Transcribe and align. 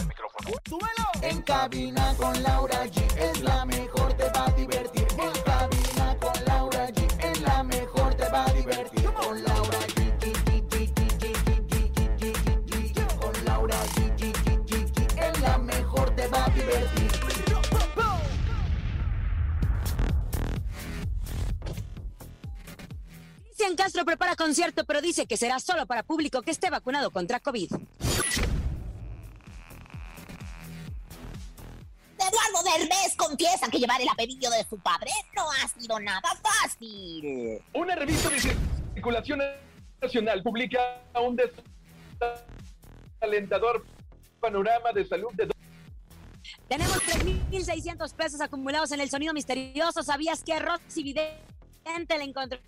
¡Súbelo! 0.67 1.05
En 1.21 1.41
cabina 1.41 2.13
con 2.17 2.41
Laura 2.43 2.85
G 2.85 3.17
es 3.17 3.41
la 3.41 3.65
mejor, 3.65 4.13
te 4.13 4.29
va 4.29 4.45
a 4.45 4.51
divertir. 4.51 5.07
En 5.11 5.41
cabina 5.43 6.17
con 6.19 6.45
Laura 6.45 6.87
G 6.89 7.23
es 7.23 7.41
la 7.41 7.63
mejor, 7.63 8.13
te 8.15 8.29
va 8.29 8.45
a 8.45 8.53
divertir. 8.53 9.03
Con 9.13 9.43
Laura 9.43 9.79
G. 9.87 10.01
Con 13.19 13.45
Laura 13.45 13.77
G. 13.95 14.23
Es 15.17 15.41
la 15.41 15.57
mejor, 15.57 16.15
te 16.15 16.27
va 16.27 16.45
a 16.45 16.49
divertir. 16.49 17.11
Castro 23.81 24.05
prepara 24.05 24.35
concierto, 24.35 24.85
pero 24.85 25.01
dice 25.01 25.25
que 25.25 25.37
será 25.37 25.59
solo 25.59 25.87
para 25.87 26.03
público 26.03 26.43
que 26.43 26.51
esté 26.51 26.69
vacunado 26.69 27.09
contra 27.09 27.39
COVID. 27.39 27.71
Eduardo 32.51 32.69
Derbez 32.77 33.15
confiesa 33.15 33.69
que 33.69 33.79
llevar 33.79 34.01
el 34.01 34.09
apellido 34.09 34.51
de 34.51 34.65
su 34.69 34.77
padre 34.79 35.11
no 35.35 35.43
ha 35.51 35.67
sido 35.67 35.99
nada 35.99 36.21
fácil. 36.41 37.61
Una 37.73 37.95
revista 37.95 38.29
de 38.29 38.39
circulación 38.39 39.41
nacional 40.01 40.43
publica 40.43 40.79
un 41.19 41.37
desalentador 43.19 43.85
panorama 44.39 44.91
de 44.93 45.05
salud 45.07 45.31
de 45.33 45.51
Tenemos 46.67 46.97
3.600 46.97 48.13
pesos 48.15 48.41
acumulados 48.41 48.91
en 48.91 49.01
el 49.01 49.09
sonido 49.09 49.33
misterioso. 49.33 50.03
¿Sabías 50.03 50.43
que 50.43 50.59
Roxy 50.59 51.03
Vidente 51.03 52.17
le 52.17 52.23
encontró 52.23 52.59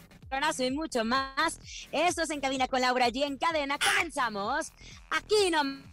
y 0.60 0.72
mucho 0.72 1.06
más? 1.06 1.60
Eso 1.92 2.24
es 2.24 2.30
En 2.30 2.42
Cabina 2.42 2.68
con 2.68 2.82
Laura 2.82 3.08
G. 3.10 3.24
En 3.24 3.38
cadena 3.38 3.78
comenzamos. 3.78 4.72
Aquí 5.12 5.52
no... 5.52 5.93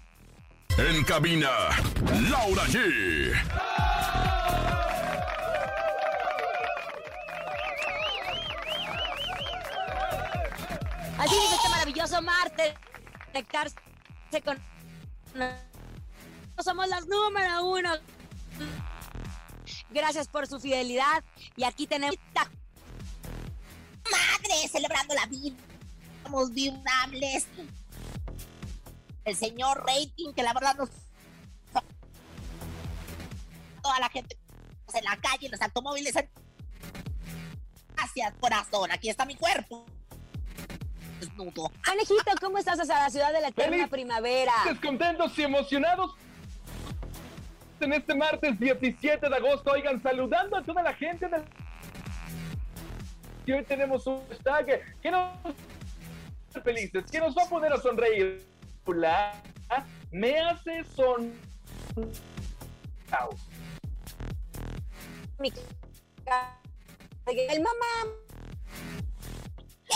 En 0.78 1.04
cabina, 1.04 1.50
Laura 2.30 2.64
G. 2.64 3.32
Así 11.18 11.34
dice 11.34 11.54
este 11.54 11.68
maravilloso 11.68 12.22
martes. 12.22 12.74
Conectarse 13.26 13.76
con... 14.44 14.58
Somos 16.64 16.88
las 16.88 17.06
número 17.06 17.64
uno. 17.66 17.90
Gracias 19.90 20.28
por 20.28 20.46
su 20.46 20.58
fidelidad. 20.60 21.22
Y 21.56 21.64
aquí 21.64 21.86
tenemos... 21.86 22.16
Madre, 24.10 24.68
celebrando 24.68 25.14
la 25.14 25.26
vida. 25.26 25.56
Somos 26.22 26.52
vibrables. 26.52 27.46
El 29.24 29.36
señor 29.36 29.84
Rating, 29.86 30.32
que 30.34 30.42
la 30.42 30.52
verdad 30.52 30.76
nos... 30.76 30.90
Toda 33.82 33.98
la 33.98 34.08
gente 34.10 34.36
en 34.94 35.04
la 35.04 35.16
calle, 35.16 35.46
en 35.46 35.52
los 35.52 35.60
automóviles. 35.60 36.14
Gracias, 37.96 38.34
corazón. 38.40 38.90
Aquí 38.90 39.08
está 39.08 39.24
mi 39.24 39.36
cuerpo. 39.36 39.86
Desnudo. 41.20 41.70
Conejito, 41.84 42.32
¿cómo 42.40 42.58
estás 42.58 42.80
hasta 42.80 42.98
la 42.98 43.10
ciudad 43.10 43.32
de 43.32 43.40
la 43.40 43.48
eterna 43.48 43.76
Feliz. 43.76 43.88
primavera? 43.90 44.52
contentos 44.82 45.38
y 45.38 45.42
emocionados 45.42 46.14
en 47.80 47.92
este 47.92 48.14
martes 48.14 48.58
17 48.58 49.28
de 49.28 49.36
agosto. 49.36 49.70
Oigan, 49.72 50.02
saludando 50.02 50.56
a 50.56 50.62
toda 50.62 50.82
la 50.82 50.94
gente 50.94 51.28
del... 51.28 51.44
Y 53.46 53.52
hoy 53.52 53.64
tenemos 53.64 54.06
un 54.06 54.22
hashtag 54.28 54.82
que 55.00 55.10
nos 55.10 55.32
felices, 56.62 57.04
que 57.10 57.20
nos 57.20 57.36
va 57.36 57.44
a 57.44 57.48
poner 57.48 57.72
a 57.72 57.80
sonreír. 57.80 58.49
La 58.92 59.32
me 60.12 60.38
hace 60.40 60.84
son 60.96 61.32
El 67.26 67.62
mamá. 67.62 68.14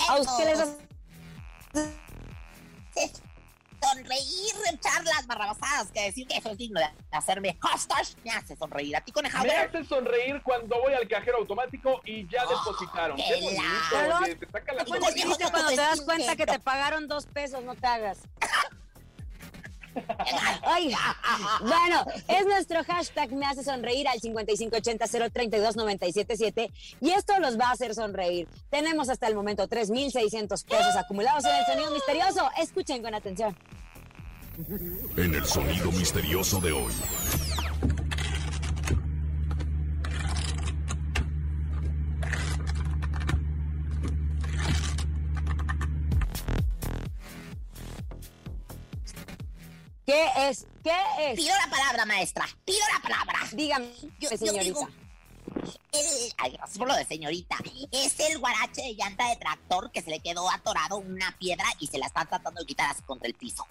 ¿A 0.08 0.16
usted 0.20 0.44
les 0.46 0.60
hace- 0.60 0.84
Sonreír, 3.82 4.54
echar 4.72 5.04
las 5.04 5.26
barrabasadas, 5.26 5.90
que 5.92 6.00
decir 6.04 6.26
que 6.26 6.38
eso 6.38 6.48
es 6.50 6.56
digno 6.56 6.80
de 6.80 6.86
hacerme 7.12 7.58
hashtag 7.60 8.06
me 8.24 8.30
hace 8.30 8.56
sonreír. 8.56 8.96
A 8.96 9.02
ti, 9.02 9.12
coneja. 9.12 9.42
Me 9.44 9.50
hace 9.54 9.84
sonreír 9.84 10.40
cuando 10.42 10.80
voy 10.80 10.94
al 10.94 11.06
cajero 11.06 11.36
automático 11.38 12.00
y 12.06 12.26
ya 12.28 12.46
depositaron. 12.46 13.18
qué 13.18 13.24
Qué 13.24 13.40
bonito, 13.42 13.60
la- 14.08 14.18
oye, 14.20 14.36
te 14.36 14.46
saca 14.50 14.72
la 14.72 14.84
cuando 14.86 15.68
te 15.68 15.76
das 15.76 16.00
cuenta 16.00 16.34
que 16.34 16.46
te 16.46 16.58
pagaron 16.60 17.08
dos 17.08 17.26
pesos, 17.26 17.62
no 17.62 17.74
te 17.74 17.86
hagas. 17.86 18.20
Ay, 20.62 20.94
bueno, 21.60 22.06
es 22.28 22.46
nuestro 22.46 22.84
hashtag 22.84 23.32
me 23.32 23.46
hace 23.46 23.64
sonreír 23.64 24.06
al 24.08 24.20
5580-032-977 24.20 26.70
y 27.00 27.10
esto 27.10 27.38
los 27.40 27.58
va 27.58 27.68
a 27.68 27.72
hacer 27.72 27.94
sonreír. 27.94 28.46
Tenemos 28.70 29.08
hasta 29.08 29.26
el 29.28 29.34
momento 29.34 29.66
3.600 29.68 30.64
pesos 30.64 30.96
acumulados 30.96 31.44
en 31.44 31.54
el 31.54 31.66
sonido 31.66 31.90
misterioso. 31.92 32.50
Escuchen 32.60 33.02
con 33.02 33.14
atención. 33.14 33.56
En 35.16 35.34
el 35.34 35.44
sonido 35.44 35.90
misterioso 35.92 36.60
de 36.60 36.72
hoy. 36.72 36.92
¿Qué 50.06 50.26
es? 50.48 50.66
¿Qué 50.82 50.92
es? 51.20 51.36
Pido 51.36 51.54
la 51.64 51.70
palabra, 51.70 52.04
maestra. 52.04 52.46
Pido 52.64 52.80
la 52.92 53.00
palabra. 53.00 53.38
Dígame, 53.52 53.88
Yo- 54.20 54.28
yo 54.30 54.36
señorita. 54.36 54.62
digo, 54.62 54.88
el- 55.92 56.32
ay, 56.38 56.50
gracias 56.52 56.76
por 56.78 56.88
lo 56.88 56.94
de 56.94 57.04
señorita. 57.06 57.56
Es 57.90 58.20
el 58.20 58.38
guarache 58.38 58.82
de 58.82 58.94
llanta 58.94 59.28
de 59.30 59.36
tractor 59.36 59.90
que 59.92 60.02
se 60.02 60.10
le 60.10 60.20
quedó 60.20 60.50
atorado 60.50 60.96
una 60.98 61.34
piedra 61.38 61.64
y 61.78 61.86
se 61.86 61.96
la 61.98 62.06
está 62.06 62.24
tratando 62.26 62.60
de 62.60 62.66
quitar 62.66 62.90
así 62.90 63.02
contra 63.02 63.28
el 63.28 63.34
piso. 63.34 63.66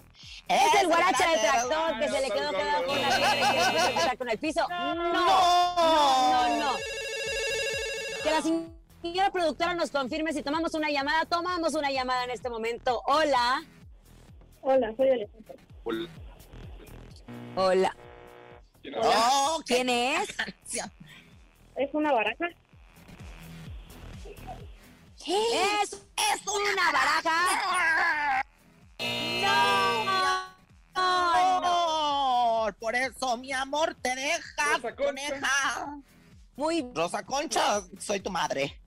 ¿Es 0.48 0.80
el 0.80 0.88
guarache 0.88 1.24
de 1.28 1.38
tractor 1.38 1.98
que 2.00 2.08
se 2.08 2.20
le 2.20 2.30
quedó 2.30 2.50
quedado 2.50 2.86
con 2.86 3.00
la 3.02 3.08
piedra 3.16 3.90
y 4.06 4.10
se 4.10 4.16
con 4.16 4.28
el 4.30 4.38
piso? 4.38 4.66
No, 4.68 4.94
no, 4.94 5.12
no, 5.12 6.56
no. 6.58 6.72
Que 8.24 8.30
la 8.30 8.42
señora 9.02 9.30
productora 9.30 9.74
nos 9.74 9.90
confirme 9.90 10.32
si 10.32 10.42
tomamos 10.42 10.74
una 10.74 10.90
llamada. 10.90 11.26
Tomamos 11.26 11.74
una 11.74 11.90
llamada 11.92 12.24
en 12.24 12.30
este 12.30 12.48
momento. 12.50 13.02
Hola. 13.06 13.62
Hola, 14.62 14.92
soy 14.96 15.10
Alejandra. 15.10 15.54
Hola. 15.84 16.08
Oh, 17.56 17.70
qué 19.64 19.74
¿Quién 19.74 19.88
es? 19.88 20.28
¿Es 21.76 21.92
una 21.92 22.12
baraja? 22.12 22.46
Es 25.26 25.92
Es 25.92 26.46
una 26.46 26.92
baraja. 26.92 28.44
No. 29.42 30.04
No, 30.94 31.60
no. 31.60 32.64
Oh, 32.66 32.70
por 32.78 32.94
eso, 32.94 33.36
mi 33.36 33.52
amor, 33.52 33.96
te 34.02 34.14
deja, 34.14 34.64
Rosa 34.74 34.94
Concha. 34.94 35.04
coneja. 35.04 36.02
Muy 36.56 36.86
Rosa 36.94 37.24
Concha, 37.24 37.82
soy 37.98 38.20
tu 38.20 38.30
madre. 38.30 38.80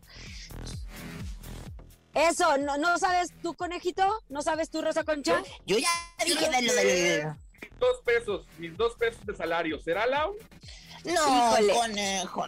eso, 2.14 2.58
¿no, 2.58 2.78
¿no 2.78 2.98
sabes 2.98 3.34
tú, 3.42 3.54
conejito? 3.56 4.24
¿No 4.30 4.42
sabes 4.42 4.70
tú, 4.70 4.82
Rosa 4.82 5.04
Concha? 5.04 5.42
Yo 5.66 5.78
ya 5.78 5.90
dije 6.26 6.50
de 6.50 6.62
lo 6.62 6.74
del... 6.74 7.36
Dos 7.80 8.02
pesos, 8.04 8.46
mis 8.58 8.76
dos 8.76 8.94
pesos 8.96 9.26
de 9.26 9.36
salario. 9.36 9.80
¿Será 9.80 10.08
Lau? 10.08 10.36
No, 11.06 11.12
Híjole. 11.14 11.74
conejo. 11.74 12.48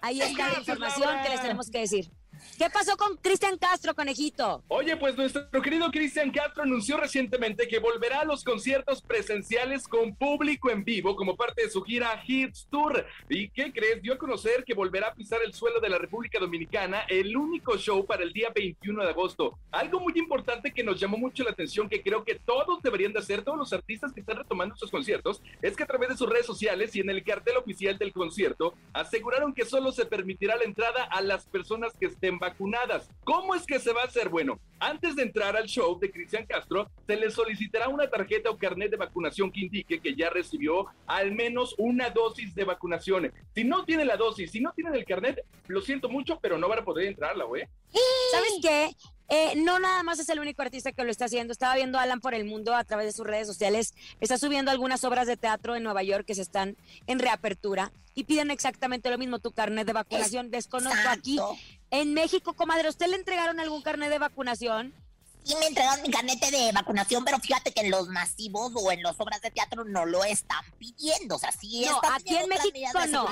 Ahí 0.00 0.20
está 0.20 0.48
la 0.48 0.58
información 0.58 1.22
que 1.22 1.28
les 1.28 1.40
tenemos 1.40 1.70
que 1.70 1.80
decir. 1.80 2.10
¿Qué 2.58 2.68
pasó 2.70 2.96
con 2.96 3.16
Cristian 3.16 3.58
Castro, 3.58 3.94
conejito? 3.94 4.62
Oye, 4.68 4.96
pues 4.96 5.16
nuestro 5.16 5.50
querido 5.62 5.90
Cristian 5.90 6.30
Castro 6.30 6.62
anunció 6.62 6.96
recientemente 6.96 7.66
que 7.66 7.78
volverá 7.78 8.20
a 8.20 8.24
los 8.24 8.44
conciertos 8.44 9.02
presenciales 9.02 9.88
con 9.88 10.14
público 10.14 10.70
en 10.70 10.84
vivo 10.84 11.16
como 11.16 11.36
parte 11.36 11.62
de 11.64 11.70
su 11.70 11.82
gira 11.82 12.22
Hits 12.26 12.68
Tour. 12.70 13.04
¿Y 13.28 13.48
qué 13.48 13.72
crees? 13.72 14.02
Dio 14.02 14.14
a 14.14 14.18
conocer 14.18 14.64
que 14.64 14.74
volverá 14.74 15.08
a 15.08 15.14
pisar 15.14 15.40
el 15.44 15.54
suelo 15.54 15.80
de 15.80 15.88
la 15.88 15.98
República 15.98 16.38
Dominicana, 16.38 17.00
el 17.08 17.36
único 17.36 17.76
show 17.76 18.04
para 18.06 18.22
el 18.22 18.32
día 18.32 18.50
21 18.54 19.02
de 19.02 19.10
agosto. 19.10 19.58
Algo 19.70 20.00
muy 20.00 20.12
importante 20.16 20.72
que 20.72 20.84
nos 20.84 21.00
llamó 21.00 21.16
mucho 21.16 21.42
la 21.44 21.50
atención, 21.50 21.88
que 21.88 22.02
creo 22.02 22.24
que 22.24 22.36
todos 22.36 22.82
deberían 22.82 23.12
de 23.12 23.18
hacer, 23.18 23.42
todos 23.42 23.58
los 23.58 23.72
artistas 23.72 24.12
que 24.12 24.20
están 24.20 24.36
retomando 24.36 24.76
sus 24.76 24.90
conciertos, 24.90 25.42
es 25.60 25.76
que 25.76 25.82
a 25.82 25.86
través 25.86 26.10
de 26.10 26.16
sus 26.16 26.28
redes 26.28 26.46
sociales 26.46 26.94
y 26.94 27.00
en 27.00 27.10
el 27.10 27.24
cartel 27.24 27.56
oficial 27.56 27.98
del 27.98 28.12
concierto, 28.12 28.74
aseguraron 28.92 29.52
que 29.54 29.64
solo 29.64 29.92
se 29.92 30.06
permitirá 30.06 30.56
la 30.56 30.64
entrada 30.64 31.04
a 31.04 31.20
las 31.22 31.46
personas 31.46 31.92
que 31.98 32.06
estén 32.06 32.31
vacunadas. 32.38 33.08
¿Cómo 33.24 33.54
es 33.54 33.64
que 33.66 33.78
se 33.78 33.92
va 33.92 34.02
a 34.02 34.06
hacer? 34.06 34.28
Bueno, 34.28 34.58
antes 34.78 35.16
de 35.16 35.22
entrar 35.22 35.56
al 35.56 35.66
show 35.66 35.98
de 35.98 36.10
Cristian 36.10 36.46
Castro, 36.46 36.90
se 37.06 37.16
le 37.16 37.30
solicitará 37.30 37.88
una 37.88 38.08
tarjeta 38.10 38.50
o 38.50 38.58
carnet 38.58 38.90
de 38.90 38.96
vacunación 38.96 39.50
que 39.50 39.60
indique 39.60 40.00
que 40.00 40.14
ya 40.14 40.30
recibió 40.30 40.86
al 41.06 41.32
menos 41.32 41.74
una 41.78 42.10
dosis 42.10 42.54
de 42.54 42.64
vacunación. 42.64 43.32
Si 43.54 43.64
no 43.64 43.84
tiene 43.84 44.04
la 44.04 44.16
dosis, 44.16 44.50
si 44.50 44.60
no 44.60 44.72
tienen 44.72 44.94
el 44.94 45.04
carnet, 45.04 45.44
lo 45.68 45.80
siento 45.80 46.08
mucho, 46.08 46.38
pero 46.40 46.58
no 46.58 46.68
van 46.68 46.80
a 46.80 46.84
poder 46.84 47.06
entrarla, 47.06 47.44
güey. 47.44 47.64
¿Sabes 48.32 48.58
qué? 48.60 48.96
Eh, 49.28 49.54
no 49.56 49.78
nada 49.78 50.02
más 50.02 50.18
es 50.18 50.28
el 50.28 50.40
único 50.40 50.60
artista 50.60 50.92
que 50.92 51.04
lo 51.04 51.10
está 51.10 51.24
haciendo. 51.24 51.52
Estaba 51.52 51.74
viendo 51.74 51.98
a 51.98 52.02
Alan 52.02 52.20
por 52.20 52.34
el 52.34 52.44
mundo 52.44 52.74
a 52.74 52.84
través 52.84 53.06
de 53.06 53.12
sus 53.12 53.26
redes 53.26 53.46
sociales. 53.46 53.94
Está 54.20 54.36
subiendo 54.36 54.70
algunas 54.70 55.04
obras 55.04 55.26
de 55.26 55.38
teatro 55.38 55.74
en 55.74 55.82
Nueva 55.82 56.02
York 56.02 56.26
que 56.26 56.34
se 56.34 56.42
están 56.42 56.76
en 57.06 57.18
reapertura 57.18 57.92
y 58.14 58.24
piden 58.24 58.50
exactamente 58.50 59.10
lo 59.10 59.16
mismo, 59.16 59.38
tu 59.38 59.52
carnet 59.52 59.86
de 59.86 59.94
vacunación. 59.94 60.50
Desconozco 60.50 61.08
aquí. 61.08 61.38
En 61.92 62.14
México, 62.14 62.54
comadre, 62.54 62.88
¿usted 62.88 63.06
le 63.06 63.16
entregaron 63.16 63.60
algún 63.60 63.82
carnet 63.82 64.08
de 64.08 64.18
vacunación? 64.18 64.94
Sí 65.44 65.54
me 65.56 65.66
entregaron 65.66 66.00
mi 66.00 66.10
carnete 66.10 66.50
de 66.50 66.72
vacunación, 66.72 67.22
pero 67.22 67.38
fíjate 67.38 67.70
que 67.72 67.82
en 67.82 67.90
los 67.90 68.08
masivos 68.08 68.72
o 68.74 68.90
en 68.90 69.02
las 69.02 69.20
obras 69.20 69.42
de 69.42 69.50
teatro 69.50 69.84
no 69.84 70.06
lo 70.06 70.24
están 70.24 70.64
pidiendo. 70.78 71.36
O 71.36 71.38
sea, 71.38 71.52
sí 71.52 71.84
No, 71.84 71.96
están 71.96 72.14
aquí 72.14 72.34
en 72.34 72.48
México 72.48 73.06
no. 73.10 73.26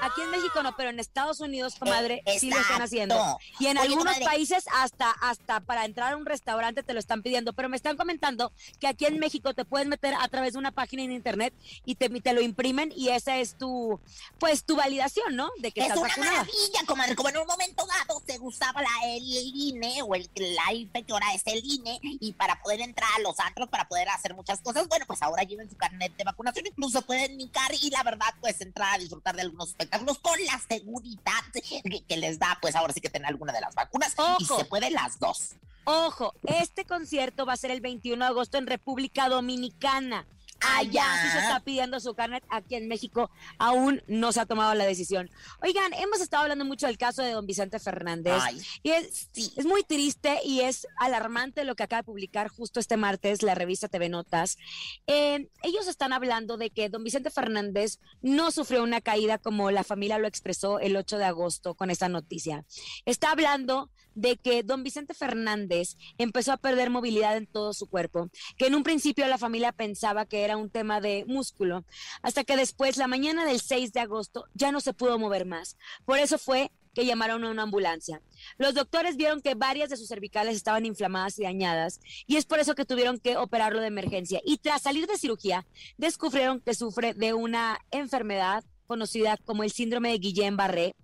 Aquí 0.00 0.20
en 0.22 0.30
México 0.30 0.62
no, 0.62 0.76
pero 0.76 0.90
en 0.90 1.00
Estados 1.00 1.40
Unidos, 1.40 1.74
comadre, 1.78 2.22
sí 2.38 2.50
lo 2.50 2.58
están 2.58 2.82
haciendo. 2.82 3.38
Y 3.58 3.66
en 3.66 3.78
Oye, 3.78 3.86
algunos 3.88 4.04
comadre. 4.04 4.24
países 4.24 4.64
hasta 4.72 5.10
hasta 5.10 5.60
para 5.60 5.84
entrar 5.84 6.12
a 6.12 6.16
un 6.16 6.24
restaurante 6.24 6.82
te 6.84 6.92
lo 6.92 7.00
están 7.00 7.22
pidiendo, 7.22 7.52
pero 7.52 7.68
me 7.68 7.76
están 7.76 7.96
comentando 7.96 8.52
que 8.78 8.86
aquí 8.86 9.06
en 9.06 9.18
México 9.18 9.54
te 9.54 9.64
puedes 9.64 9.88
meter 9.88 10.14
a 10.14 10.28
través 10.28 10.52
de 10.52 10.58
una 10.60 10.70
página 10.70 11.02
en 11.02 11.10
internet 11.12 11.52
y 11.84 11.96
te, 11.96 12.08
te 12.08 12.32
lo 12.32 12.40
imprimen 12.40 12.92
y 12.94 13.08
esa 13.08 13.38
es 13.38 13.56
tu 13.58 13.98
pues 14.38 14.64
tu 14.64 14.76
validación, 14.76 15.34
¿no? 15.34 15.50
De 15.58 15.72
que 15.72 15.80
Es 15.80 15.86
estás 15.86 15.98
una 15.98 16.08
vacunada. 16.08 16.32
maravilla, 16.32 16.80
comadre. 16.86 17.16
Como 17.16 17.28
en 17.30 17.38
un 17.38 17.46
momento 17.46 17.84
dado 17.86 18.22
se 18.24 18.38
usaba 18.38 18.80
la, 18.82 18.88
el, 19.06 19.22
INE 19.24 20.02
o 20.02 20.14
el, 20.14 20.30
la 20.36 20.72
IFE, 20.74 21.02
que 21.02 21.12
ahora 21.12 21.34
es 21.34 21.42
el 21.46 21.60
INE, 21.64 21.98
y 22.02 22.32
para 22.34 22.62
poder 22.62 22.80
entrar 22.82 23.10
a 23.16 23.20
los 23.20 23.38
antros, 23.40 23.68
para 23.68 23.88
poder 23.88 24.08
hacer 24.10 24.34
muchas 24.34 24.60
cosas, 24.60 24.86
bueno, 24.86 25.06
pues 25.06 25.22
ahora 25.22 25.42
lleven 25.42 25.68
su 25.68 25.76
carnet 25.76 26.16
de 26.16 26.22
vacunación, 26.24 26.66
incluso 26.66 27.02
pueden 27.02 27.36
nicar 27.36 27.72
y 27.82 27.90
la 27.90 28.04
verdad, 28.04 28.32
pues 28.40 28.60
entrar 28.60 28.94
a 28.94 28.98
disfrutar 28.98 29.34
de 29.34 29.42
algunos 29.42 29.70
espectáculos 29.70 29.87
con 30.22 30.44
la 30.44 30.58
seguridad 30.68 31.42
que, 31.52 32.02
que 32.02 32.16
les 32.16 32.38
da, 32.38 32.58
pues 32.60 32.74
ahora 32.74 32.92
sí 32.92 33.00
que 33.00 33.10
tener 33.10 33.28
alguna 33.28 33.52
de 33.52 33.60
las 33.60 33.74
vacunas 33.74 34.14
y 34.38 34.44
se 34.44 34.64
puede 34.64 34.90
las 34.90 35.18
dos. 35.18 35.54
Ojo, 35.84 36.34
este 36.42 36.84
concierto 36.84 37.46
va 37.46 37.54
a 37.54 37.56
ser 37.56 37.70
el 37.70 37.80
21 37.80 38.22
de 38.22 38.28
agosto 38.30 38.58
en 38.58 38.66
República 38.66 39.28
Dominicana. 39.28 40.26
Allá 40.60 41.04
sí 41.22 41.28
se 41.30 41.38
está 41.38 41.60
pidiendo 41.60 42.00
su 42.00 42.14
carnet, 42.14 42.44
aquí 42.48 42.74
en 42.74 42.88
México 42.88 43.30
aún 43.58 44.02
no 44.08 44.32
se 44.32 44.40
ha 44.40 44.46
tomado 44.46 44.74
la 44.74 44.84
decisión. 44.84 45.30
Oigan, 45.62 45.92
hemos 45.94 46.20
estado 46.20 46.42
hablando 46.42 46.64
mucho 46.64 46.86
del 46.86 46.98
caso 46.98 47.22
de 47.22 47.32
don 47.32 47.46
Vicente 47.46 47.78
Fernández 47.78 48.40
Ay, 48.40 48.60
y 48.82 48.90
es, 48.90 49.28
sí. 49.32 49.52
es 49.56 49.66
muy 49.66 49.82
triste 49.82 50.40
y 50.44 50.60
es 50.60 50.86
alarmante 50.96 51.64
lo 51.64 51.76
que 51.76 51.84
acaba 51.84 52.02
de 52.02 52.06
publicar 52.06 52.48
justo 52.48 52.80
este 52.80 52.96
martes 52.96 53.42
la 53.42 53.54
revista 53.54 53.88
TV 53.88 54.08
Notas. 54.08 54.58
Eh, 55.06 55.48
ellos 55.62 55.86
están 55.86 56.12
hablando 56.12 56.56
de 56.56 56.70
que 56.70 56.88
don 56.88 57.04
Vicente 57.04 57.30
Fernández 57.30 58.00
no 58.20 58.50
sufrió 58.50 58.82
una 58.82 59.00
caída 59.00 59.38
como 59.38 59.70
la 59.70 59.84
familia 59.84 60.18
lo 60.18 60.26
expresó 60.26 60.80
el 60.80 60.96
8 60.96 61.18
de 61.18 61.24
agosto 61.24 61.74
con 61.74 61.90
esta 61.90 62.08
noticia. 62.08 62.64
Está 63.04 63.30
hablando 63.30 63.90
de 64.20 64.36
que 64.36 64.62
don 64.62 64.82
Vicente 64.82 65.14
Fernández 65.14 65.96
empezó 66.18 66.52
a 66.52 66.56
perder 66.56 66.90
movilidad 66.90 67.36
en 67.36 67.46
todo 67.46 67.72
su 67.72 67.86
cuerpo, 67.86 68.30
que 68.56 68.66
en 68.66 68.74
un 68.74 68.82
principio 68.82 69.26
la 69.28 69.38
familia 69.38 69.72
pensaba 69.72 70.26
que 70.26 70.42
era 70.42 70.56
un 70.56 70.70
tema 70.70 71.00
de 71.00 71.24
músculo, 71.26 71.84
hasta 72.22 72.44
que 72.44 72.56
después, 72.56 72.96
la 72.96 73.06
mañana 73.06 73.44
del 73.44 73.60
6 73.60 73.92
de 73.92 74.00
agosto, 74.00 74.46
ya 74.54 74.72
no 74.72 74.80
se 74.80 74.92
pudo 74.92 75.18
mover 75.18 75.46
más. 75.46 75.76
Por 76.04 76.18
eso 76.18 76.38
fue 76.38 76.70
que 76.94 77.06
llamaron 77.06 77.44
a 77.44 77.50
una 77.50 77.62
ambulancia. 77.62 78.20
Los 78.56 78.74
doctores 78.74 79.16
vieron 79.16 79.40
que 79.40 79.54
varias 79.54 79.88
de 79.88 79.96
sus 79.96 80.08
cervicales 80.08 80.56
estaban 80.56 80.84
inflamadas 80.84 81.38
y 81.38 81.44
dañadas 81.44 82.00
y 82.26 82.36
es 82.36 82.44
por 82.44 82.58
eso 82.58 82.74
que 82.74 82.84
tuvieron 82.84 83.20
que 83.20 83.36
operarlo 83.36 83.80
de 83.80 83.86
emergencia. 83.86 84.40
Y 84.44 84.58
tras 84.58 84.82
salir 84.82 85.06
de 85.06 85.16
cirugía, 85.16 85.64
descubrieron 85.96 86.60
que 86.60 86.74
sufre 86.74 87.14
de 87.14 87.34
una 87.34 87.78
enfermedad 87.92 88.64
conocida 88.88 89.36
como 89.44 89.62
el 89.62 89.70
síndrome 89.70 90.10
de 90.10 90.18
Guillain-Barré. 90.18 90.94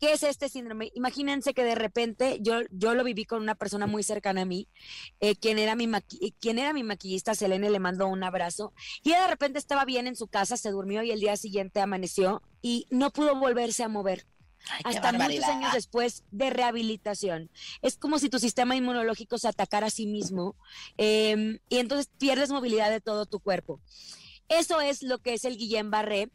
¿Qué 0.00 0.12
es 0.12 0.22
este 0.22 0.48
síndrome? 0.48 0.90
Imagínense 0.94 1.54
que 1.54 1.64
de 1.64 1.74
repente 1.74 2.38
yo, 2.40 2.60
yo 2.70 2.94
lo 2.94 3.04
viví 3.04 3.24
con 3.24 3.42
una 3.42 3.54
persona 3.54 3.86
muy 3.86 4.02
cercana 4.02 4.42
a 4.42 4.44
mí, 4.44 4.68
eh, 5.20 5.36
quien, 5.36 5.58
era 5.58 5.74
mi 5.74 5.86
maqui- 5.86 6.18
eh, 6.20 6.32
quien 6.40 6.58
era 6.58 6.72
mi 6.72 6.82
maquillista, 6.82 7.34
Selene, 7.34 7.70
le 7.70 7.78
mandó 7.78 8.06
un 8.08 8.22
abrazo 8.24 8.72
y 9.02 9.10
de 9.10 9.26
repente 9.26 9.58
estaba 9.58 9.84
bien 9.84 10.06
en 10.06 10.16
su 10.16 10.26
casa, 10.28 10.56
se 10.56 10.70
durmió 10.70 11.02
y 11.02 11.10
el 11.10 11.20
día 11.20 11.36
siguiente 11.36 11.80
amaneció 11.80 12.42
y 12.60 12.86
no 12.90 13.10
pudo 13.12 13.36
volverse 13.36 13.82
a 13.82 13.88
mover 13.88 14.26
Ay, 14.68 14.82
hasta 14.84 15.12
muchos 15.12 15.44
años 15.44 15.72
después 15.72 16.22
de 16.30 16.50
rehabilitación. 16.50 17.50
Es 17.82 17.96
como 17.96 18.18
si 18.18 18.28
tu 18.28 18.38
sistema 18.38 18.76
inmunológico 18.76 19.36
se 19.38 19.48
atacara 19.48 19.88
a 19.88 19.90
sí 19.90 20.06
mismo 20.06 20.54
eh, 20.98 21.58
y 21.68 21.78
entonces 21.78 22.08
pierdes 22.18 22.50
movilidad 22.50 22.90
de 22.90 23.00
todo 23.00 23.26
tu 23.26 23.40
cuerpo. 23.40 23.80
Eso 24.48 24.80
es 24.80 25.02
lo 25.02 25.18
que 25.18 25.34
es 25.34 25.44
el 25.44 25.56
Guillain-Barré. 25.56 26.30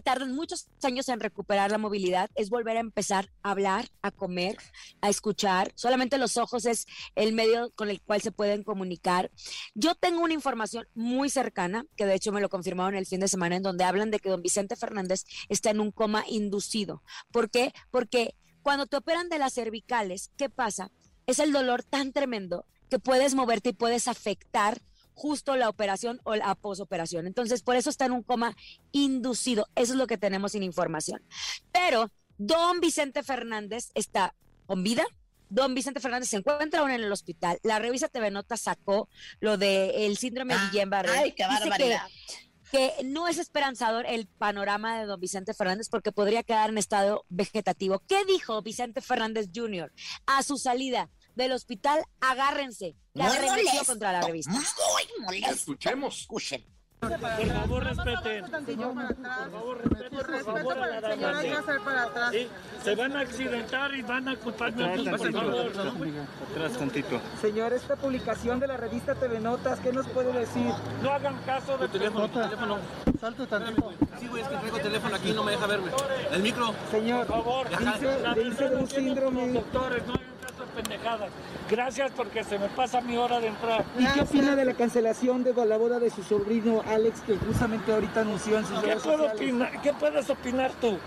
Tardan 0.00 0.34
muchos 0.34 0.68
años 0.82 1.10
en 1.10 1.20
recuperar 1.20 1.70
la 1.70 1.76
movilidad, 1.76 2.30
es 2.34 2.48
volver 2.48 2.78
a 2.78 2.80
empezar 2.80 3.30
a 3.42 3.50
hablar, 3.50 3.90
a 4.00 4.10
comer, 4.10 4.56
a 5.02 5.10
escuchar. 5.10 5.70
Solamente 5.74 6.16
los 6.16 6.38
ojos 6.38 6.64
es 6.64 6.86
el 7.14 7.34
medio 7.34 7.70
con 7.74 7.90
el 7.90 8.00
cual 8.00 8.22
se 8.22 8.32
pueden 8.32 8.62
comunicar. 8.62 9.30
Yo 9.74 9.94
tengo 9.94 10.22
una 10.22 10.32
información 10.32 10.88
muy 10.94 11.28
cercana, 11.28 11.84
que 11.94 12.06
de 12.06 12.14
hecho 12.14 12.32
me 12.32 12.40
lo 12.40 12.48
confirmaron 12.48 12.94
el 12.94 13.04
fin 13.04 13.20
de 13.20 13.28
semana, 13.28 13.56
en 13.56 13.62
donde 13.62 13.84
hablan 13.84 14.10
de 14.10 14.18
que 14.18 14.30
don 14.30 14.40
Vicente 14.40 14.76
Fernández 14.76 15.24
está 15.50 15.68
en 15.68 15.80
un 15.80 15.90
coma 15.90 16.24
inducido. 16.26 17.02
¿Por 17.30 17.50
qué? 17.50 17.74
Porque 17.90 18.34
cuando 18.62 18.86
te 18.86 18.96
operan 18.96 19.28
de 19.28 19.38
las 19.38 19.52
cervicales, 19.52 20.30
¿qué 20.38 20.48
pasa? 20.48 20.90
Es 21.26 21.38
el 21.38 21.52
dolor 21.52 21.82
tan 21.82 22.12
tremendo 22.12 22.64
que 22.88 22.98
puedes 22.98 23.34
moverte 23.34 23.70
y 23.70 23.74
puedes 23.74 24.08
afectar 24.08 24.80
justo 25.22 25.56
la 25.56 25.68
operación 25.68 26.20
o 26.24 26.34
la 26.34 26.52
posoperación. 26.56 27.28
Entonces, 27.28 27.62
por 27.62 27.76
eso 27.76 27.90
está 27.90 28.06
en 28.06 28.12
un 28.12 28.24
coma 28.24 28.56
inducido. 28.90 29.68
Eso 29.76 29.92
es 29.92 29.98
lo 29.98 30.08
que 30.08 30.18
tenemos 30.18 30.50
sin 30.52 30.64
información. 30.64 31.22
Pero 31.70 32.10
don 32.38 32.80
Vicente 32.80 33.22
Fernández 33.22 33.90
está 33.94 34.34
con 34.66 34.82
vida. 34.82 35.04
Don 35.48 35.74
Vicente 35.76 36.00
Fernández 36.00 36.28
se 36.28 36.38
encuentra 36.38 36.80
aún 36.80 36.90
en 36.90 37.02
el 37.04 37.12
hospital. 37.12 37.60
La 37.62 37.78
revista 37.78 38.08
TV 38.08 38.32
Nota 38.32 38.56
sacó 38.56 39.08
lo 39.38 39.58
del 39.58 40.16
síndrome 40.16 40.54
de 40.54 40.60
Guillain-Barré. 40.72 41.10
Ah, 41.10 41.20
Ay, 41.22 41.32
qué 41.32 41.44
Dice 41.46 41.62
que- 41.62 41.68
barbaridad. 41.70 42.02
que 42.72 42.92
no 43.04 43.28
es 43.28 43.38
esperanzador 43.38 44.06
el 44.06 44.26
panorama 44.26 44.98
de 44.98 45.06
don 45.06 45.20
Vicente 45.20 45.54
Fernández 45.54 45.88
porque 45.88 46.10
podría 46.10 46.42
quedar 46.42 46.68
en 46.70 46.78
estado 46.78 47.24
vegetativo. 47.28 48.02
¿Qué 48.08 48.24
dijo 48.24 48.60
Vicente 48.62 49.00
Fernández 49.02 49.50
Jr. 49.54 49.92
a 50.26 50.42
su 50.42 50.56
salida 50.58 51.10
del 51.34 51.52
hospital? 51.52 52.04
Agárrense. 52.20 52.94
La 53.14 53.24
molesto, 53.24 53.84
contra 53.86 54.12
la 54.12 54.20
revista. 54.22 54.52
Muy 54.52 55.24
molesto. 55.24 55.50
Escuchemos. 55.52 56.20
Escuchen. 56.22 56.64
Por 57.02 57.18
favor, 57.18 57.82
respeten. 57.82 58.44
Por 58.44 58.50
favor, 59.50 59.78
respeten. 59.82 60.18
Por 60.18 60.44
favor, 60.44 60.78
a 60.78 60.86
la 60.86 61.00
dama. 61.00 62.30
Sí, 62.30 62.48
Se 62.84 62.94
van 62.94 63.16
a 63.16 63.20
accidentar 63.20 63.92
y 63.92 64.02
van 64.02 64.28
a 64.28 64.36
culparme 64.36 64.84
a 64.84 64.94
por 65.16 65.32
favor. 65.32 65.72
Atrás 66.52 66.72
tantito. 66.78 67.20
Señor, 67.40 67.72
esta 67.72 67.96
publicación 67.96 68.60
de 68.60 68.68
la 68.68 68.76
revista 68.76 69.16
TV 69.16 69.40
Notas, 69.40 69.80
¿qué 69.80 69.92
nos 69.92 70.06
puede 70.10 70.32
decir? 70.32 70.72
No 71.02 71.10
hagan 71.10 71.42
caso 71.42 71.76
de 71.76 71.88
Teléfono, 71.88 72.30
teléfono. 72.30 72.78
Salte 73.20 73.46
tantito. 73.48 73.92
Sí, 74.20 74.28
güey, 74.28 74.42
es 74.42 74.48
que 74.48 74.56
traigo 74.58 74.78
teléfono 74.78 75.16
aquí, 75.16 75.32
no 75.32 75.42
me 75.42 75.52
deja 75.52 75.66
verme. 75.66 75.90
El 76.30 76.42
micro. 76.42 76.72
Señor, 76.92 77.26
Por 77.26 77.36
favor, 77.42 77.68
dice, 77.68 78.44
dice 78.44 78.68
de 78.68 78.76
un 78.76 78.88
síndrome. 78.88 79.48
doctores, 79.48 80.06
no 80.06 80.31
pendejadas. 80.72 81.30
Gracias 81.70 82.10
porque 82.16 82.44
se 82.44 82.58
me 82.58 82.68
pasa 82.68 83.00
mi 83.00 83.16
hora 83.16 83.40
de 83.40 83.48
entrar. 83.48 83.84
¿Y 83.98 84.06
qué 84.06 84.20
opina 84.22 84.56
de 84.56 84.64
la 84.64 84.74
cancelación 84.74 85.44
de 85.44 85.52
la 85.64 85.76
boda 85.76 85.98
de 85.98 86.10
su 86.10 86.22
sobrino 86.22 86.82
Alex, 86.88 87.20
que 87.20 87.36
justamente 87.36 87.92
ahorita 87.92 88.20
anunció 88.20 88.58
en 88.58 88.66
sus 88.66 88.80
¿Qué, 88.80 88.86
redes 88.86 89.02
puedo 89.02 89.26
opinar? 89.26 89.82
¿Qué 89.82 89.92
puedes 89.92 90.28
opinar 90.30 90.72
tú? 90.80 90.98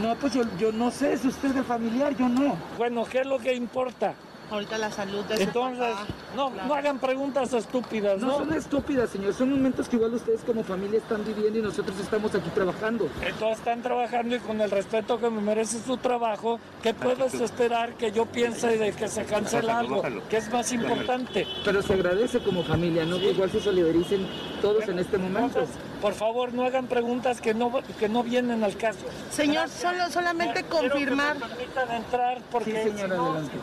No, 0.00 0.14
pues 0.16 0.34
yo, 0.34 0.42
yo 0.58 0.72
no 0.72 0.90
sé, 0.90 1.12
es 1.12 1.24
usted 1.24 1.56
el 1.56 1.64
familiar, 1.64 2.14
yo 2.16 2.28
no. 2.28 2.56
Bueno, 2.76 3.04
¿qué 3.04 3.20
es 3.20 3.26
lo 3.26 3.38
que 3.38 3.54
importa? 3.54 4.14
Ahorita 4.50 4.78
la 4.78 4.90
salud 4.90 5.24
de 5.26 5.36
su 5.36 5.42
Entonces, 5.42 5.86
papá. 5.94 6.06
no, 6.34 6.50
no 6.50 6.74
hagan 6.74 6.98
preguntas 6.98 7.52
estúpidas, 7.52 8.18
No 8.18 8.26
¿no? 8.28 8.38
son 8.38 8.54
estúpidas, 8.54 9.10
señor, 9.10 9.34
son 9.34 9.50
momentos 9.50 9.88
que 9.88 9.96
igual 9.96 10.14
ustedes 10.14 10.40
como 10.42 10.64
familia 10.64 10.98
están 10.98 11.22
viviendo 11.24 11.58
y 11.58 11.62
nosotros 11.62 11.98
estamos 12.00 12.34
aquí 12.34 12.48
trabajando. 12.54 13.08
Entonces 13.22 13.58
están 13.58 13.82
trabajando 13.82 14.36
y 14.36 14.38
con 14.38 14.60
el 14.60 14.70
respeto 14.70 15.20
que 15.20 15.28
me 15.28 15.40
merece 15.42 15.80
su 15.82 15.98
trabajo, 15.98 16.58
¿qué 16.82 16.94
puedes 16.94 17.34
esperar 17.34 17.94
que 17.94 18.10
yo 18.10 18.24
piense 18.26 18.78
de 18.78 18.92
que 18.92 19.08
se 19.08 19.24
cancela 19.24 19.80
algo? 19.80 20.02
Que 20.30 20.38
es 20.38 20.50
más 20.50 20.72
importante. 20.72 21.46
Pero 21.64 21.82
se 21.82 21.92
agradece 21.92 22.38
como 22.40 22.62
familia, 22.64 23.04
¿no? 23.04 23.18
Que 23.18 23.32
igual 23.32 23.50
se 23.50 23.60
solidaricen 23.60 24.26
todos 24.62 24.88
en 24.88 24.98
este 24.98 25.18
momento. 25.18 25.60
Entonces, 25.60 25.76
por 26.00 26.14
favor, 26.14 26.52
no 26.52 26.64
hagan 26.64 26.86
preguntas 26.86 27.40
que 27.40 27.54
no, 27.54 27.72
que 27.98 28.08
no 28.08 28.22
vienen 28.22 28.62
al 28.64 28.76
caso. 28.76 29.00
Señor, 29.30 29.68
solo, 29.68 30.10
solamente 30.10 30.64
Quiero 30.64 30.68
que 30.68 30.82
me 30.82 30.90
confirmar. 30.90 31.36
permitan 31.36 31.90
entrar 31.92 32.40
porque 32.50 32.70
Sí, 32.82 32.90
señora, 32.90 33.14
si 33.14 33.20
no, 33.20 33.30
adelante. 33.32 33.58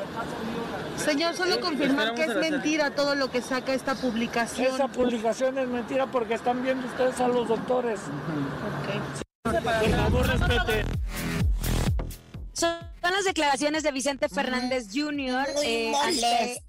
Señor, 0.98 1.36
solo 1.36 1.60
confirmar 1.60 2.15
que 2.15 2.24
es 2.24 2.36
mentira 2.36 2.92
todo 2.92 3.15
lo 3.15 3.30
que 3.32 3.42
saca 3.42 3.74
esta 3.74 3.96
publicación. 3.96 4.74
Esa 4.74 4.88
publicación 4.88 5.58
es 5.58 5.68
mentira 5.68 6.08
porque 6.08 6.34
están 6.36 6.63
viendo 6.63 6.88
ustedes 6.88 7.20
a 7.20 7.27
los 7.27 7.48
doctores. 7.48 8.00
Ok. 8.01 9.51
Por 9.51 9.62
favor, 9.62 10.27
respeten. 10.27 10.86
Son 12.54 13.13
las 13.13 13.25
declaraciones 13.25 13.84
de 13.84 13.92
Vicente 13.92 14.30
Fernández 14.30 14.88
Jr. 14.92 15.46
Eh, 15.63 15.92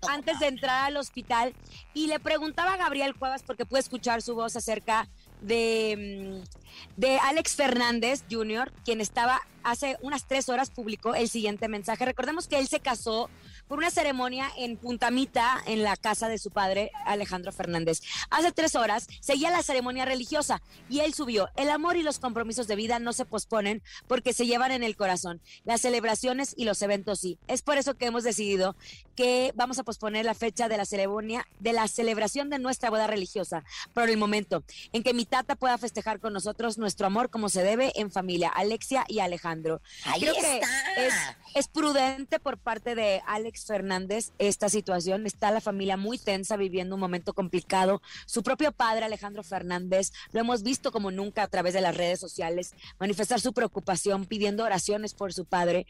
antes, 0.08 0.38
de 0.40 0.46
entrar 0.48 0.84
al 0.84 0.96
hospital 0.98 1.54
y 1.94 2.08
le 2.08 2.20
preguntaba 2.20 2.74
a 2.74 2.76
Gabriel 2.76 3.14
Cuevas 3.14 3.42
porque 3.42 3.64
puede 3.64 3.80
escuchar 3.80 4.20
su 4.20 4.34
voz 4.34 4.54
acerca 4.54 5.08
de, 5.46 6.42
mm, 6.42 7.00
de 7.00 7.18
Alex 7.18 7.54
Fernández 7.54 8.24
Jr., 8.30 8.72
quien 8.84 9.00
estaba 9.00 9.40
hace 9.66 9.98
unas 10.00 10.26
tres 10.26 10.48
horas 10.48 10.70
publicó 10.70 11.16
el 11.16 11.28
siguiente 11.28 11.66
mensaje. 11.66 12.04
Recordemos 12.04 12.46
que 12.46 12.58
él 12.58 12.68
se 12.68 12.78
casó 12.78 13.28
por 13.66 13.78
una 13.78 13.90
ceremonia 13.90 14.48
en 14.56 14.76
Puntamita, 14.76 15.60
en 15.66 15.82
la 15.82 15.96
casa 15.96 16.28
de 16.28 16.38
su 16.38 16.52
padre, 16.52 16.92
Alejandro 17.04 17.50
Fernández. 17.50 18.00
Hace 18.30 18.52
tres 18.52 18.76
horas 18.76 19.08
seguía 19.20 19.50
la 19.50 19.64
ceremonia 19.64 20.04
religiosa 20.04 20.62
y 20.88 21.00
él 21.00 21.14
subió, 21.14 21.48
el 21.56 21.70
amor 21.70 21.96
y 21.96 22.04
los 22.04 22.20
compromisos 22.20 22.68
de 22.68 22.76
vida 22.76 23.00
no 23.00 23.12
se 23.12 23.24
posponen 23.24 23.82
porque 24.06 24.32
se 24.32 24.46
llevan 24.46 24.70
en 24.70 24.84
el 24.84 24.94
corazón. 24.94 25.40
Las 25.64 25.80
celebraciones 25.80 26.54
y 26.56 26.64
los 26.64 26.80
eventos 26.82 27.18
sí. 27.18 27.36
Es 27.48 27.62
por 27.62 27.76
eso 27.76 27.94
que 27.94 28.06
hemos 28.06 28.22
decidido 28.22 28.76
que 29.16 29.52
vamos 29.56 29.80
a 29.80 29.84
posponer 29.84 30.24
la 30.24 30.34
fecha 30.34 30.68
de 30.68 30.76
la 30.76 30.84
ceremonia, 30.84 31.44
de 31.58 31.72
la 31.72 31.88
celebración 31.88 32.50
de 32.50 32.60
nuestra 32.60 32.90
boda 32.90 33.08
religiosa, 33.08 33.64
por 33.92 34.08
el 34.08 34.16
momento 34.16 34.62
en 34.92 35.02
que 35.02 35.12
mi 35.12 35.24
tata 35.24 35.56
pueda 35.56 35.76
festejar 35.76 36.20
con 36.20 36.32
nosotros 36.32 36.78
nuestro 36.78 37.08
amor 37.08 37.30
como 37.30 37.48
se 37.48 37.64
debe 37.64 37.92
en 37.96 38.12
familia, 38.12 38.48
Alexia 38.50 39.04
y 39.08 39.18
Alejandro. 39.18 39.55
Ahí 40.04 40.20
Creo 40.20 40.34
que 40.34 40.56
está. 40.56 40.94
es, 40.96 41.14
es 41.54 41.68
prudente 41.68 42.38
por 42.38 42.58
parte 42.58 42.94
de 42.94 43.22
Alex 43.26 43.64
Fernández 43.64 44.32
esta 44.38 44.68
situación. 44.68 45.26
Está 45.26 45.50
la 45.50 45.60
familia 45.60 45.96
muy 45.96 46.18
tensa, 46.18 46.56
viviendo 46.56 46.94
un 46.94 47.00
momento 47.00 47.34
complicado. 47.34 48.02
Su 48.26 48.42
propio 48.42 48.72
padre, 48.72 49.04
Alejandro 49.04 49.42
Fernández, 49.42 50.12
lo 50.32 50.40
hemos 50.40 50.62
visto 50.62 50.92
como 50.92 51.10
nunca 51.10 51.42
a 51.42 51.48
través 51.48 51.74
de 51.74 51.80
las 51.80 51.96
redes 51.96 52.20
sociales, 52.20 52.74
manifestar 52.98 53.40
su 53.40 53.52
preocupación, 53.52 54.26
pidiendo 54.26 54.64
oraciones 54.64 55.14
por 55.14 55.32
su 55.32 55.44
padre. 55.44 55.86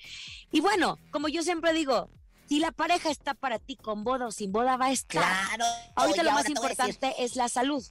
Y 0.53 0.61
bueno, 0.61 0.99
como 1.11 1.29
yo 1.29 1.43
siempre 1.43 1.73
digo, 1.73 2.09
si 2.49 2.61
la 2.61 2.73
pareja 2.73 3.11
está 3.11 3.35
para 3.35 3.59
ti 3.59 3.77
con 3.77 4.05
boda 4.05 4.27
o 4.27 4.31
sin 4.31 4.53
boda, 4.53 4.77
va 4.77 4.87
a 4.87 4.93
estar. 4.93 5.23
Claro. 5.23 5.65
Ahorita 5.97 6.23
lo 6.23 6.33
más 6.33 6.49
importante 6.49 7.15
es 7.19 7.37
la 7.37 7.49
salud. 7.49 7.85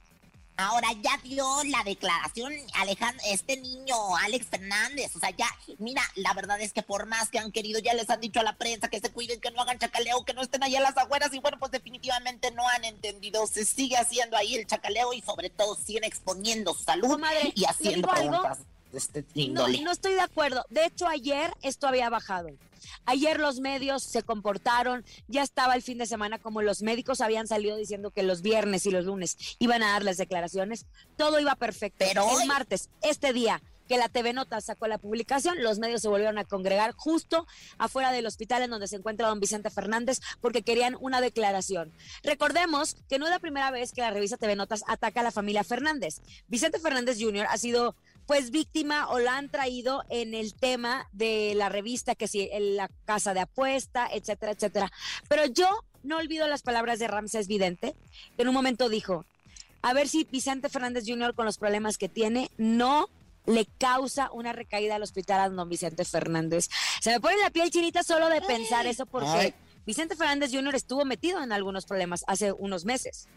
Ahora 0.58 0.88
ya 1.02 1.18
dio 1.22 1.46
la 1.64 1.82
declaración 1.84 2.52
Alejandro, 2.74 3.22
este 3.30 3.58
niño, 3.58 3.94
Alex 4.24 4.46
Fernández. 4.46 5.14
O 5.14 5.20
sea, 5.20 5.30
ya, 5.30 5.48
mira, 5.78 6.02
la 6.14 6.32
verdad 6.32 6.60
es 6.60 6.72
que 6.72 6.82
por 6.82 7.06
más 7.06 7.28
que 7.28 7.38
han 7.38 7.52
querido, 7.52 7.78
ya 7.78 7.92
les 7.92 8.08
han 8.08 8.20
dicho 8.20 8.40
a 8.40 8.42
la 8.42 8.56
prensa 8.56 8.88
que 8.88 9.00
se 9.00 9.10
cuiden, 9.10 9.40
que 9.40 9.50
no 9.50 9.60
hagan 9.60 9.78
chacaleo, 9.78 10.24
que 10.24 10.32
no 10.32 10.42
estén 10.42 10.62
allá 10.62 10.78
a 10.78 10.82
las 10.82 10.96
afueras. 10.96 11.32
Y 11.34 11.40
bueno, 11.40 11.58
pues 11.58 11.72
definitivamente 11.72 12.50
no 12.52 12.66
han 12.68 12.84
entendido. 12.84 13.46
Se 13.46 13.64
sigue 13.64 13.96
haciendo 13.96 14.36
ahí 14.36 14.54
el 14.54 14.66
chacaleo 14.66 15.12
y 15.12 15.20
sobre 15.20 15.50
todo 15.50 15.74
siguen 15.74 16.04
exponiendo 16.04 16.72
su 16.72 16.84
salud 16.84 17.08
Comadre, 17.08 17.52
y 17.54 17.60
¿le 17.60 17.66
haciendo 17.66 18.10
algo? 18.10 18.42
Este 18.96 19.24
No, 19.50 19.68
no 19.68 19.90
estoy 19.92 20.14
de 20.14 20.20
acuerdo. 20.20 20.64
De 20.70 20.84
hecho, 20.86 21.06
ayer 21.06 21.52
esto 21.62 21.86
había 21.86 22.08
bajado. 22.10 22.48
Ayer 23.04 23.40
los 23.40 23.58
medios 23.60 24.02
se 24.02 24.22
comportaron, 24.22 25.04
ya 25.28 25.42
estaba 25.42 25.74
el 25.74 25.82
fin 25.82 25.98
de 25.98 26.06
semana 26.06 26.38
como 26.38 26.62
los 26.62 26.82
médicos 26.82 27.20
habían 27.20 27.46
salido 27.46 27.76
diciendo 27.76 28.10
que 28.10 28.22
los 28.22 28.42
viernes 28.42 28.86
y 28.86 28.90
los 28.90 29.04
lunes 29.04 29.36
iban 29.58 29.82
a 29.82 29.92
dar 29.92 30.04
las 30.04 30.16
declaraciones, 30.18 30.86
todo 31.16 31.40
iba 31.40 31.54
perfecto. 31.56 32.04
Pero 32.06 32.22
el 32.22 32.36
hoy- 32.36 32.46
martes, 32.46 32.90
este 33.02 33.32
día 33.32 33.60
que 33.88 33.98
la 33.98 34.08
TV 34.08 34.32
Nota 34.32 34.60
sacó 34.60 34.88
la 34.88 34.98
publicación, 34.98 35.62
los 35.62 35.78
medios 35.78 36.02
se 36.02 36.08
volvieron 36.08 36.38
a 36.38 36.44
congregar 36.44 36.92
justo 36.96 37.46
afuera 37.78 38.10
del 38.10 38.26
hospital 38.26 38.62
en 38.62 38.70
donde 38.70 38.88
se 38.88 38.96
encuentra 38.96 39.28
don 39.28 39.38
Vicente 39.38 39.70
Fernández 39.70 40.20
porque 40.40 40.62
querían 40.62 40.96
una 41.00 41.20
declaración. 41.20 41.92
Recordemos 42.24 42.96
que 43.08 43.18
no 43.20 43.26
es 43.26 43.30
la 43.30 43.38
primera 43.38 43.70
vez 43.70 43.92
que 43.92 44.00
la 44.00 44.10
revista 44.10 44.36
TV 44.36 44.56
Notas 44.56 44.82
ataca 44.88 45.20
a 45.20 45.22
la 45.22 45.30
familia 45.30 45.62
Fernández. 45.62 46.20
Vicente 46.48 46.80
Fernández 46.80 47.18
Jr. 47.20 47.46
ha 47.48 47.56
sido 47.58 47.94
pues 48.26 48.50
víctima 48.50 49.08
o 49.08 49.18
la 49.18 49.36
han 49.36 49.50
traído 49.50 50.04
en 50.10 50.34
el 50.34 50.54
tema 50.54 51.08
de 51.12 51.54
la 51.56 51.68
revista, 51.68 52.14
que 52.14 52.28
si 52.28 52.48
en 52.52 52.76
la 52.76 52.88
casa 53.04 53.34
de 53.34 53.40
apuesta, 53.40 54.08
etcétera, 54.12 54.52
etcétera. 54.52 54.92
Pero 55.28 55.46
yo 55.46 55.68
no 56.02 56.18
olvido 56.18 56.46
las 56.48 56.62
palabras 56.62 56.98
de 56.98 57.08
Ramsés 57.08 57.48
Vidente, 57.48 57.94
que 58.36 58.42
en 58.42 58.48
un 58.48 58.54
momento 58.54 58.88
dijo, 58.88 59.24
a 59.82 59.92
ver 59.92 60.08
si 60.08 60.24
Vicente 60.24 60.68
Fernández 60.68 61.04
Jr. 61.06 61.34
con 61.34 61.46
los 61.46 61.58
problemas 61.58 61.98
que 61.98 62.08
tiene 62.08 62.50
no 62.56 63.08
le 63.46 63.66
causa 63.78 64.30
una 64.32 64.52
recaída 64.52 64.96
al 64.96 65.02
hospital 65.02 65.40
a 65.40 65.48
don 65.48 65.68
Vicente 65.68 66.04
Fernández. 66.04 66.68
Se 67.00 67.10
me 67.10 67.20
pone 67.20 67.36
la 67.38 67.50
piel 67.50 67.70
chinita 67.70 68.02
solo 68.02 68.28
de 68.28 68.40
pensar 68.42 68.86
eso 68.86 69.06
porque. 69.06 69.54
Vicente 69.86 70.16
Fernández 70.16 70.50
Jr. 70.52 70.74
estuvo 70.74 71.04
metido 71.04 71.40
en 71.40 71.52
algunos 71.52 71.86
problemas 71.86 72.24
hace 72.26 72.50
unos 72.50 72.84
meses. 72.84 73.28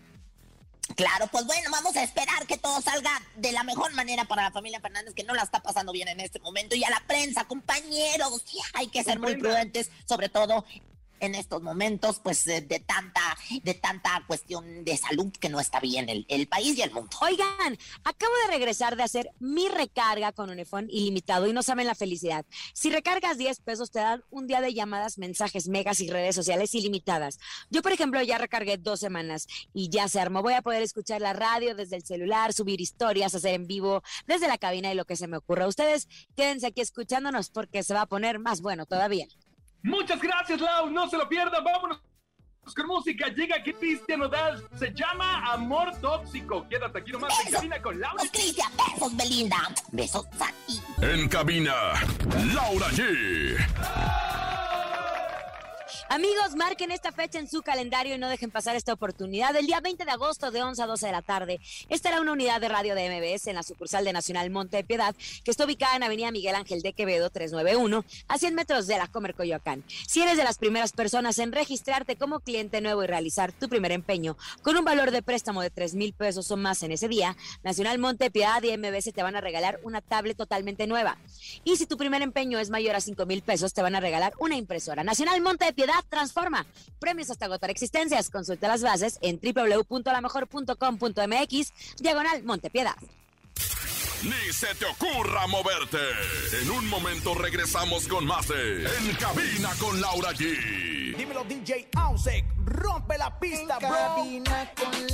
Claro, 1.00 1.28
pues 1.28 1.46
bueno, 1.46 1.72
vamos 1.72 1.96
a 1.96 2.04
esperar 2.04 2.46
que 2.46 2.58
todo 2.58 2.82
salga 2.82 3.10
de 3.38 3.54
la 3.54 3.64
mejor 3.64 3.94
manera 3.94 4.26
para 4.26 4.44
la 4.44 4.52
familia 4.52 4.82
Fernández, 4.82 5.14
que 5.14 5.24
no 5.24 5.34
la 5.34 5.44
está 5.44 5.62
pasando 5.62 5.94
bien 5.94 6.10
en 6.10 6.20
este 6.20 6.42
momento. 6.42 6.76
Y 6.76 6.84
a 6.84 6.90
la 6.90 7.02
prensa, 7.08 7.46
compañeros, 7.46 8.44
hay 8.74 8.88
que 8.88 9.02
ser 9.06 9.18
muy 9.18 9.38
prudentes, 9.38 9.92
sobre 10.04 10.28
todo 10.28 10.66
en 11.20 11.36
estos 11.36 11.62
momentos, 11.62 12.20
pues 12.20 12.46
eh, 12.48 12.62
de 12.62 12.80
tanta, 12.80 13.38
de 13.64 13.74
tanta 13.74 14.24
cuestión 14.28 14.84
de 14.84 14.98
salud 14.98 15.32
que 15.40 15.50
no 15.50 15.60
está 15.60 15.80
bien 15.80 16.10
el, 16.10 16.26
el 16.30 16.48
país 16.48 16.78
y 16.78 16.82
el 16.82 16.92
mundo. 16.92 17.10
Oigan, 17.22 17.78
acabo 18.04 18.34
de 18.46 18.52
regresar 18.52 18.96
de 18.96 19.04
hacer 19.04 19.32
mi 19.40 19.68
recarga 19.70 20.32
con 20.32 20.50
Unifón 20.50 20.88
ilimitado 20.90 21.48
y 21.48 21.54
no 21.54 21.64
saben 21.64 21.88
la 21.88 21.96
felicidad. 21.96 22.46
Si 22.74 22.90
recargas 22.90 23.38
10 23.38 23.60
pesos 23.62 23.92
te 23.92 24.00
dan 24.00 24.24
un 24.30 24.48
día 24.48 24.62
de 24.62 24.74
llamadas, 24.74 25.18
mensajes, 25.18 25.68
megas 25.68 26.00
y 26.00 26.10
redes 26.10 26.36
sociales 26.36 26.74
ilimitadas. 26.76 27.40
Yo, 27.70 27.82
por 27.82 27.92
ejemplo, 27.92 28.22
ya 28.22 28.38
recargué 28.38 28.78
dos 28.78 29.00
semanas 29.00 29.48
y 29.74 29.90
ya 29.90 30.08
se 30.08 30.20
armó. 30.20 30.42
Voy 30.42 30.54
a 30.54 30.62
poder 30.62 30.82
escuchar 30.82 31.22
la 31.22 31.34
radio 31.34 31.76
desde 31.76 31.96
el 31.96 32.04
celular, 32.04 32.54
subir 32.54 32.82
historias, 32.82 33.36
hacer 33.36 33.54
en 33.54 33.68
vivo 33.68 34.04
desde 34.28 34.48
la 34.48 34.58
cabina 34.58 34.92
y 34.92 34.96
lo 34.96 35.06
que 35.06 35.16
se 35.16 35.28
me 35.28 35.38
ocurra. 35.38 35.68
Ustedes 35.68 36.08
quédense 36.36 36.68
aquí 36.68 36.82
escuchándonos 36.82 37.50
porque 37.50 37.84
se 37.84 37.94
va 37.94 38.02
a 38.02 38.06
poner 38.06 38.40
más 38.40 38.62
bueno 38.62 38.86
todavía. 38.86 39.28
Muchas 39.84 40.22
gracias, 40.22 40.60
Lau. 40.60 40.90
No 40.90 41.10
se 41.10 41.18
lo 41.18 41.28
pierdan. 41.28 41.64
Vámonos 41.64 42.00
con 42.76 42.88
música. 42.88 43.28
Llega 43.30 43.62
Cristian 43.64 44.20
Nodal. 44.20 44.64
Se 44.78 44.94
llama 44.94 45.52
Amor 45.54 45.96
Tóxico. 46.00 46.68
Quédate 46.70 47.00
aquí 47.00 47.12
nomás 47.12 47.34
en 47.46 47.54
cabina 47.54 47.82
con 47.82 48.00
Laura. 48.00 48.24
Besos, 48.24 48.32
Cristian, 48.32 48.72
besos, 48.78 49.18
Belinda. 49.18 49.58
Besos 49.92 50.26
a 50.40 50.52
ti. 50.68 50.80
En 51.02 51.28
cabina, 51.30 51.74
Laura 52.54 52.88
G. 52.90 54.19
Amigos, 56.12 56.56
marquen 56.56 56.90
esta 56.90 57.12
fecha 57.12 57.38
en 57.38 57.48
su 57.48 57.62
calendario 57.62 58.16
y 58.16 58.18
no 58.18 58.30
dejen 58.30 58.50
pasar 58.50 58.76
esta 58.76 58.94
oportunidad. 58.94 59.56
El 59.56 59.68
día 59.68 59.80
20 59.80 60.06
de 60.06 60.10
agosto 60.10 60.50
de 60.50 60.64
11 60.64 60.82
a 60.82 60.88
12 60.88 61.06
de 61.06 61.12
la 61.12 61.22
tarde 61.22 61.60
estará 61.88 62.20
una 62.20 62.32
unidad 62.32 62.60
de 62.60 62.68
radio 62.68 62.96
de 62.96 63.08
MBS 63.12 63.46
en 63.46 63.54
la 63.54 63.62
sucursal 63.62 64.04
de 64.06 64.12
Nacional 64.12 64.50
Monte 64.50 64.78
de 64.78 64.84
Piedad, 64.84 65.16
que 65.44 65.52
está 65.52 65.66
ubicada 65.66 65.96
en 65.96 66.02
Avenida 66.02 66.32
Miguel 66.32 66.56
Ángel 66.56 66.82
de 66.82 66.94
Quevedo 66.94 67.30
391, 67.30 68.04
a 68.28 68.38
100 68.40 68.56
metros 68.56 68.88
de 68.88 68.98
la 68.98 69.06
Comer 69.06 69.36
Coyoacán. 69.36 69.84
Si 70.08 70.20
eres 70.20 70.36
de 70.36 70.44
las 70.44 70.58
primeras 70.58 70.94
personas 70.94 71.38
en 71.38 71.52
registrarte 71.52 72.16
como 72.16 72.40
cliente 72.40 72.82
nuevo 72.82 73.04
y 73.04 73.08
realizar 73.08 73.52
tu 73.52 73.70
primer 73.70 73.92
empeño 73.92 74.36
con 74.64 74.78
un 74.78 74.86
valor 74.86 75.12
de 75.12 75.22
préstamo 75.22 75.62
de 75.62 75.70
3 75.70 75.94
mil 75.94 76.14
pesos 76.14 76.50
o 76.50 76.58
más 76.58 76.82
en 76.82 76.92
ese 76.92 77.08
día, 77.08 77.38
Nacional 77.62 78.00
Monte 78.00 78.24
de 78.24 78.32
Piedad 78.32 78.64
y 78.64 78.76
MBS 78.76 79.14
te 79.14 79.22
van 79.22 79.36
a 79.36 79.42
regalar 79.42 79.80
una 79.84 80.02
tablet 80.02 80.36
totalmente 80.36 80.88
nueva. 80.88 81.20
Y 81.64 81.76
si 81.76 81.86
tu 81.86 81.98
primer 81.98 82.24
empeño 82.24 82.58
es 82.58 82.72
mayor 82.72 82.96
a 82.96 83.00
5 83.00 83.28
mil 83.28 83.44
pesos, 83.44 83.76
te 83.76 83.84
van 83.84 83.94
a 83.94 84.00
regalar 84.00 84.34
una 84.40 84.56
impresora. 84.56 85.04
Nacional 85.04 85.40
Monte 85.42 85.66
de 85.66 85.74
Piedad 85.74 85.99
transforma. 86.08 86.66
Premios 87.00 87.30
hasta 87.30 87.46
agotar 87.46 87.70
existencias. 87.70 88.30
Consulta 88.30 88.68
las 88.68 88.82
bases 88.82 89.18
en 89.22 89.40
www.lamejor.com.mx, 89.42 91.74
diagonal 91.98 92.44
Montepiedad. 92.44 92.96
Ni 94.24 94.52
se 94.52 94.74
te 94.76 94.84
ocurra 94.86 95.48
moverte. 95.48 95.98
En 96.62 96.70
un 96.72 96.88
momento 96.90 97.34
regresamos 97.36 98.06
con 98.08 98.26
más 98.26 98.48
de 98.50 98.84
En 98.86 99.16
Cabina 99.16 99.70
con 99.80 100.02
Laura 100.02 100.32
G. 100.34 101.16
Dímelo 101.16 101.46
DJ 101.46 101.88
Ausek, 101.96 102.44
rompe 102.66 103.18
la 103.18 103.40
pista, 103.40 103.76
En 103.76 103.80
bro. 103.80 103.90
cabina 103.98 104.72
con 104.76 105.09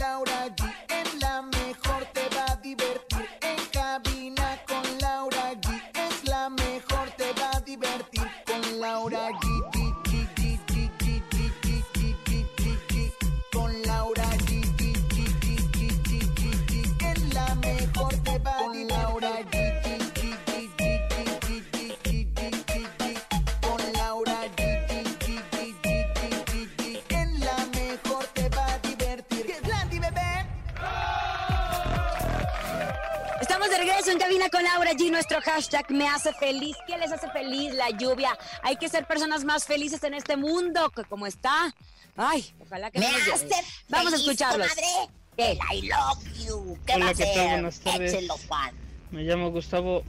G. 34.97 35.11
Nuestro 35.11 35.39
hashtag 35.41 35.89
me 35.91 36.07
hace 36.07 36.33
feliz. 36.33 36.75
¿Qué 36.87 36.97
les 36.97 37.11
hace 37.11 37.29
feliz? 37.31 37.73
La 37.73 37.89
lluvia. 37.91 38.37
Hay 38.63 38.75
que 38.77 38.89
ser 38.89 39.05
personas 39.05 39.43
más 39.43 39.65
felices 39.65 40.03
en 40.03 40.13
este 40.13 40.37
mundo 40.37 40.89
que 40.91 41.03
como 41.03 41.27
está. 41.27 41.73
Ay, 42.17 42.53
ojalá 42.59 42.91
que 42.91 42.99
Me 42.99 43.09
no 43.11 43.17
hace 43.17 43.45
llegue. 43.45 43.55
Vamos 43.89 44.13
a 44.13 44.17
feliz, 44.17 44.27
escucharlos. 44.27 44.67
comadre. 44.69 45.11
¿Qué? 45.37 45.57
I 45.73 45.81
love 45.87 46.45
you. 46.47 46.77
¿Qué 46.85 46.93
Hola, 46.95 47.05
va 47.05 47.11
a 47.11 47.13
¿qué 47.13 47.23
tal? 47.25 47.31
hacer? 47.31 47.49
Buenas 47.51 47.79
tardes. 47.81 48.13
Échelo, 48.13 48.35
Juan. 48.47 48.75
Me 49.11 49.23
llamo 49.23 49.51
Gustavo 49.51 50.03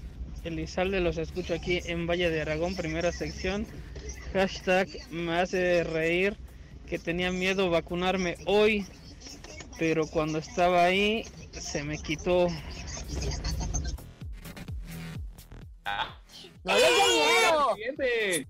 Elizalde, 0.45 1.01
los 1.01 1.19
escucho 1.19 1.55
aquí 1.55 1.81
en 1.85 2.07
Valle 2.07 2.31
de 2.31 2.41
Aragón, 2.43 2.77
primera 2.77 3.11
sección. 3.13 3.67
Hashtag 4.33 4.89
me 5.11 5.39
hace 5.41 5.83
reír 5.83 6.37
que 6.89 6.99
tenía 7.01 7.33
miedo 7.33 7.71
vacunarme 7.71 8.37
hoy, 8.47 8.87
pero 9.79 10.07
cuando 10.07 10.39
estaba 10.39 10.85
ahí 10.85 11.25
se 11.53 11.83
me 11.83 11.99
quitó. 11.99 12.47
pendiente. 17.77 18.49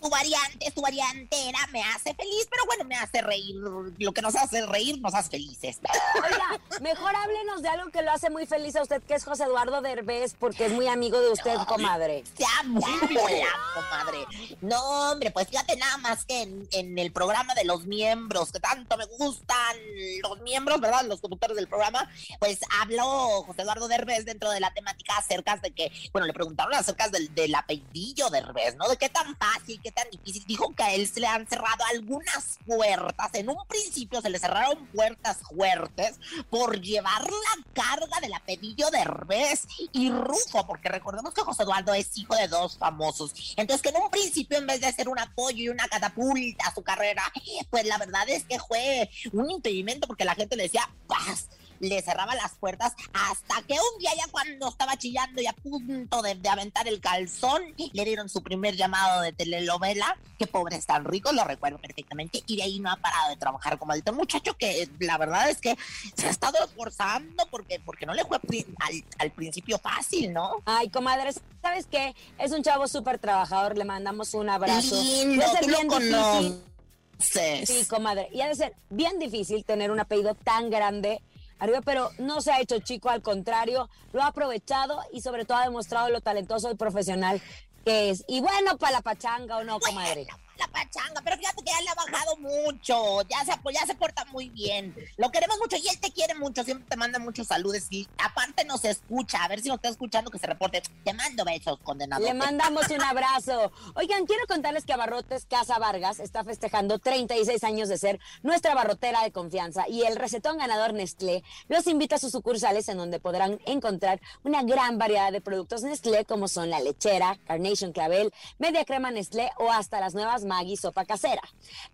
Tu 0.00 0.08
variante, 0.08 0.70
tu 0.70 0.80
variantera 0.80 1.58
me 1.72 1.82
hace 1.82 2.14
feliz, 2.14 2.48
pero 2.50 2.64
bueno, 2.66 2.84
me 2.84 2.96
hace 2.96 3.20
reír. 3.20 3.56
Lo 3.56 4.12
que 4.12 4.22
nos 4.22 4.34
hace 4.34 4.64
reír 4.66 4.98
nos 5.00 5.14
hace 5.14 5.30
felices. 5.30 5.78
Oiga, 6.14 6.60
mejor 6.80 7.14
háblenos 7.14 7.62
de 7.62 7.68
algo 7.68 7.90
que 7.90 8.02
lo 8.02 8.10
hace 8.10 8.30
muy 8.30 8.46
feliz 8.46 8.76
a 8.76 8.82
usted, 8.82 9.02
que 9.02 9.14
es 9.14 9.24
José 9.24 9.44
Eduardo 9.44 9.82
Derbez, 9.82 10.34
porque 10.38 10.66
es 10.66 10.72
muy 10.72 10.88
amigo 10.88 11.20
de 11.20 11.30
usted, 11.30 11.54
comadre. 11.66 12.24
Te 12.36 12.44
amo, 12.60 12.80
comadre. 12.80 14.26
No, 14.62 15.10
hombre, 15.10 15.30
pues 15.30 15.48
fíjate 15.48 15.76
nada 15.76 15.98
más 15.98 16.24
que 16.24 16.42
en, 16.42 16.66
en 16.72 16.98
el 16.98 17.12
programa 17.12 17.54
de 17.54 17.64
los 17.64 17.84
miembros, 17.84 18.52
que 18.52 18.60
tanto 18.60 18.96
me 18.96 19.04
gustan 19.04 19.76
los 20.22 20.40
miembros, 20.40 20.80
¿verdad? 20.80 21.04
Los 21.04 21.20
conductores 21.20 21.56
del 21.56 21.68
programa, 21.68 22.10
pues 22.38 22.60
habló 22.80 23.42
José 23.44 23.62
Eduardo 23.62 23.86
Derbez 23.88 24.24
dentro 24.24 24.50
de 24.50 24.60
la 24.60 24.72
temática 24.72 25.18
acerca 25.18 25.56
de 25.56 25.72
que, 25.72 25.92
bueno, 26.12 26.26
le 26.26 26.32
preguntaron 26.32 26.74
acerca 26.74 27.08
del, 27.08 27.34
del 27.34 27.54
apellidillo 27.54 28.30
Derbez, 28.30 28.76
¿no? 28.76 28.88
De 28.88 28.96
qué 28.96 29.10
tan 29.10 29.36
fácil, 29.36 29.80
tan 29.90 30.08
difícil. 30.10 30.44
Dijo 30.46 30.74
que 30.74 30.82
a 30.82 30.94
él 30.94 31.08
se 31.08 31.20
le 31.20 31.26
han 31.26 31.46
cerrado 31.46 31.84
algunas 31.92 32.58
puertas. 32.66 33.30
En 33.34 33.48
un 33.48 33.66
principio 33.66 34.20
se 34.20 34.30
le 34.30 34.38
cerraron 34.38 34.86
puertas 34.88 35.38
fuertes 35.48 36.18
por 36.48 36.80
llevar 36.80 37.22
la 37.22 37.64
carga 37.72 38.20
del 38.20 38.34
apellido 38.34 38.90
Derbez 38.90 39.66
y 39.92 40.10
Rufo, 40.10 40.66
porque 40.66 40.88
recordemos 40.88 41.34
que 41.34 41.42
José 41.42 41.62
Eduardo 41.62 41.94
es 41.94 42.16
hijo 42.16 42.34
de 42.34 42.48
dos 42.48 42.78
famosos. 42.78 43.54
Entonces, 43.56 43.82
que 43.82 43.90
en 43.90 44.02
un 44.02 44.10
principio, 44.10 44.58
en 44.58 44.66
vez 44.66 44.80
de 44.80 44.92
ser 44.92 45.08
un 45.08 45.18
apoyo 45.18 45.58
y 45.58 45.68
una 45.68 45.88
catapulta 45.88 46.66
a 46.66 46.74
su 46.74 46.82
carrera, 46.82 47.22
pues 47.70 47.84
la 47.86 47.98
verdad 47.98 48.28
es 48.28 48.44
que 48.44 48.58
fue 48.58 49.10
un 49.32 49.50
impedimento 49.50 50.06
porque 50.06 50.24
la 50.24 50.34
gente 50.34 50.56
le 50.56 50.64
decía, 50.64 50.88
paz. 51.06 51.48
Le 51.80 52.00
cerraba 52.02 52.34
las 52.34 52.52
puertas 52.52 52.94
hasta 53.12 53.62
que 53.62 53.74
un 53.74 53.98
día 53.98 54.10
ya 54.16 54.30
cuando 54.30 54.68
estaba 54.68 54.96
chillando 54.96 55.42
y 55.42 55.46
a 55.46 55.52
punto 55.52 56.22
de, 56.22 56.36
de 56.36 56.48
aventar 56.48 56.86
el 56.86 57.00
calzón, 57.00 57.62
le 57.92 58.04
dieron 58.04 58.28
su 58.28 58.42
primer 58.42 58.76
llamado 58.76 59.22
de 59.22 59.32
telenovela, 59.32 60.16
que 60.38 60.46
pobre 60.46 60.76
es 60.76 60.86
tan 60.86 61.04
rico, 61.04 61.32
lo 61.32 61.44
recuerdo 61.44 61.78
perfectamente, 61.78 62.42
y 62.46 62.56
de 62.56 62.62
ahí 62.62 62.80
no 62.80 62.90
ha 62.90 62.96
parado 62.96 63.30
de 63.30 63.36
trabajar 63.36 63.78
como 63.78 63.92
el 63.94 64.02
muchacho 64.12 64.56
que 64.56 64.88
la 64.98 65.18
verdad 65.18 65.50
es 65.50 65.58
que 65.58 65.76
se 66.14 66.26
ha 66.26 66.30
estado 66.30 66.62
esforzando 66.64 67.46
porque, 67.50 67.80
porque 67.80 68.06
no 68.06 68.14
le 68.14 68.24
fue 68.24 68.38
al, 68.38 69.04
al 69.18 69.30
principio 69.32 69.78
fácil, 69.78 70.32
¿no? 70.32 70.56
Ay, 70.64 70.88
comadre, 70.90 71.32
¿sabes 71.62 71.86
qué? 71.86 72.14
Es 72.38 72.52
un 72.52 72.62
chavo 72.62 72.88
súper 72.88 73.18
trabajador, 73.18 73.76
le 73.76 73.84
mandamos 73.84 74.34
un 74.34 74.48
abrazo. 74.48 75.00
Lindo, 75.02 75.44
tú 75.60 75.68
lo 75.68 75.76
bien 75.76 75.88
difícil. 75.88 76.12
conoces. 76.12 77.68
Sí, 77.68 77.84
comadre. 77.86 78.28
Y 78.32 78.40
ha 78.40 78.48
de 78.48 78.54
ser 78.54 78.74
bien 78.88 79.18
difícil 79.18 79.64
tener 79.64 79.90
un 79.90 80.00
apellido 80.00 80.34
tan 80.34 80.70
grande 80.70 81.20
arriba, 81.60 81.80
pero 81.82 82.10
no 82.18 82.40
se 82.40 82.50
ha 82.50 82.60
hecho 82.60 82.78
chico, 82.80 83.08
al 83.08 83.22
contrario, 83.22 83.88
lo 84.12 84.22
ha 84.22 84.28
aprovechado 84.28 85.00
y 85.12 85.20
sobre 85.20 85.44
todo 85.44 85.58
ha 85.58 85.64
demostrado 85.64 86.08
lo 86.08 86.20
talentoso 86.20 86.70
y 86.70 86.74
profesional 86.74 87.40
que 87.84 88.10
es. 88.10 88.24
Y 88.28 88.40
bueno, 88.40 88.76
para 88.78 88.92
la 88.92 89.02
pachanga 89.02 89.58
o 89.58 89.64
no, 89.64 89.78
comadre. 89.80 90.26
La 90.60 90.68
pachanga, 90.68 91.20
pero 91.24 91.36
fíjate 91.38 91.62
que 91.64 91.70
ya 91.70 91.80
le 91.80 91.88
ha 91.88 91.94
bajado 91.94 92.36
mucho, 92.36 93.22
ya 93.22 93.44
se, 93.44 93.52
ya 93.72 93.86
se 93.86 93.94
porta 93.94 94.24
muy 94.26 94.50
bien, 94.50 94.94
lo 95.16 95.30
queremos 95.30 95.58
mucho 95.58 95.76
y 95.76 95.88
él 95.88 95.98
te 95.98 96.12
quiere 96.12 96.34
mucho, 96.34 96.62
siempre 96.62 96.86
te 96.88 96.96
manda 96.96 97.18
muchos 97.18 97.46
saludos 97.46 97.86
y 97.90 98.06
aparte 98.18 98.64
nos 98.64 98.84
escucha, 98.84 99.42
a 99.42 99.48
ver 99.48 99.60
si 99.60 99.68
nos 99.68 99.76
está 99.76 99.88
escuchando 99.88 100.30
que 100.30 100.38
se 100.38 100.46
reporte, 100.46 100.82
te 101.04 101.12
mando 101.14 101.44
besos, 101.44 101.78
condenado. 101.82 102.24
Le 102.24 102.34
mandamos 102.34 102.88
un 102.90 103.02
abrazo. 103.02 103.72
Oigan, 103.94 104.26
quiero 104.26 104.46
contarles 104.46 104.84
que 104.84 104.92
Abarrotes 104.92 105.46
Casa 105.46 105.78
Vargas 105.78 106.20
está 106.20 106.44
festejando 106.44 106.98
36 106.98 107.64
años 107.64 107.88
de 107.88 107.98
ser 107.98 108.20
nuestra 108.42 108.74
barrotera 108.74 109.22
de 109.22 109.32
confianza 109.32 109.88
y 109.88 110.02
el 110.02 110.16
recetón 110.16 110.58
ganador 110.58 110.92
Nestlé 110.92 111.42
los 111.68 111.86
invita 111.86 112.16
a 112.16 112.18
sus 112.18 112.32
sucursales 112.32 112.88
en 112.88 112.98
donde 112.98 113.20
podrán 113.20 113.60
encontrar 113.64 114.20
una 114.44 114.62
gran 114.62 114.98
variedad 114.98 115.32
de 115.32 115.40
productos 115.40 115.82
Nestlé 115.82 116.24
como 116.24 116.48
son 116.48 116.70
la 116.70 116.80
lechera, 116.80 117.38
Carnation 117.46 117.92
Clavel, 117.92 118.32
media 118.58 118.84
crema 118.84 119.10
Nestlé 119.10 119.50
o 119.58 119.70
hasta 119.70 120.00
las 120.00 120.14
nuevas 120.14 120.44
Maggi 120.50 120.76
sopa 120.76 121.04
casera. 121.04 121.42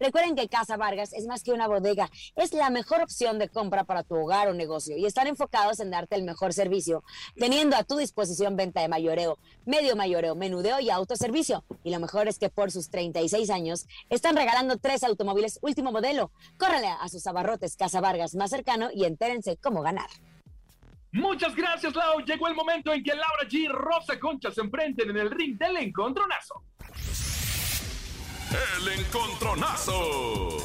Recuerden 0.00 0.34
que 0.34 0.48
Casa 0.48 0.78
Vargas 0.78 1.12
es 1.12 1.26
más 1.26 1.42
que 1.42 1.52
una 1.52 1.68
bodega, 1.68 2.10
es 2.36 2.54
la 2.54 2.70
mejor 2.70 3.02
opción 3.02 3.38
de 3.38 3.50
compra 3.50 3.84
para 3.84 4.02
tu 4.02 4.14
hogar 4.14 4.48
o 4.48 4.54
negocio 4.54 4.96
y 4.96 5.04
están 5.04 5.26
enfocados 5.26 5.78
en 5.80 5.90
darte 5.90 6.16
el 6.16 6.22
mejor 6.22 6.54
servicio, 6.54 7.04
teniendo 7.36 7.76
a 7.76 7.84
tu 7.84 7.98
disposición 7.98 8.56
venta 8.56 8.80
de 8.80 8.88
mayoreo, 8.88 9.38
medio 9.66 9.94
mayoreo, 9.94 10.34
menudeo 10.34 10.80
y 10.80 10.88
autoservicio. 10.88 11.64
Y 11.84 11.90
lo 11.90 12.00
mejor 12.00 12.28
es 12.28 12.38
que 12.38 12.48
por 12.48 12.70
sus 12.70 12.88
36 12.88 13.50
años 13.50 13.86
están 14.08 14.36
regalando 14.36 14.78
tres 14.78 15.04
automóviles 15.04 15.58
último 15.60 15.92
modelo. 15.92 16.30
Córrele 16.58 16.88
a 16.88 17.08
sus 17.10 17.26
abarrotes 17.26 17.76
Casa 17.76 18.00
Vargas 18.00 18.34
más 18.34 18.48
cercano 18.48 18.88
y 18.90 19.04
entérense 19.04 19.58
cómo 19.58 19.82
ganar. 19.82 20.08
Muchas 21.12 21.54
gracias, 21.54 21.94
Lau. 21.94 22.20
Llegó 22.20 22.48
el 22.48 22.54
momento 22.54 22.92
en 22.92 23.02
que 23.02 23.14
Laura 23.14 23.48
G 23.48 23.68
Rosa 23.70 24.18
Concha 24.18 24.50
se 24.50 24.60
enfrenten 24.60 25.10
en 25.10 25.16
el 25.16 25.30
ring 25.30 25.58
del 25.58 25.76
encontronazo. 25.78 26.62
El 28.50 29.00
encontronazo. 29.00 30.58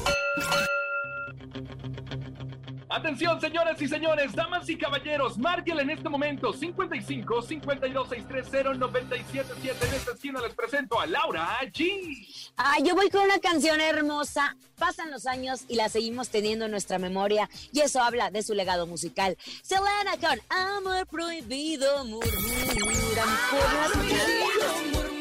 Atención, 2.88 3.40
señoras 3.40 3.80
y 3.80 3.88
señores, 3.88 4.32
damas 4.34 4.68
y 4.68 4.76
caballeros, 4.76 5.38
márquenle 5.38 5.82
en 5.82 5.90
este 5.90 6.10
momento 6.10 6.52
55 6.52 7.42
52 7.42 8.08
630 8.08 8.74
977. 8.74 9.86
En 9.86 9.94
esta 9.94 10.12
esquina 10.12 10.40
les 10.42 10.54
presento 10.54 11.00
a 11.00 11.06
Laura 11.06 11.58
G. 11.72 12.52
Ah, 12.58 12.76
yo 12.84 12.94
voy 12.94 13.08
con 13.08 13.22
una 13.22 13.38
canción 13.38 13.80
hermosa. 13.80 14.56
Pasan 14.78 15.10
los 15.10 15.26
años 15.26 15.62
y 15.68 15.76
la 15.76 15.88
seguimos 15.88 16.28
teniendo 16.28 16.66
en 16.66 16.70
nuestra 16.70 16.98
memoria 16.98 17.48
y 17.72 17.80
eso 17.80 18.02
habla 18.02 18.30
de 18.30 18.42
su 18.42 18.52
legado 18.52 18.86
musical. 18.86 19.38
Selena 19.62 20.18
con 20.20 20.38
Amor 20.50 21.06
Prohibido 21.06 22.04
murmuran 22.04 23.28
por 23.50 23.72
las 23.72 25.11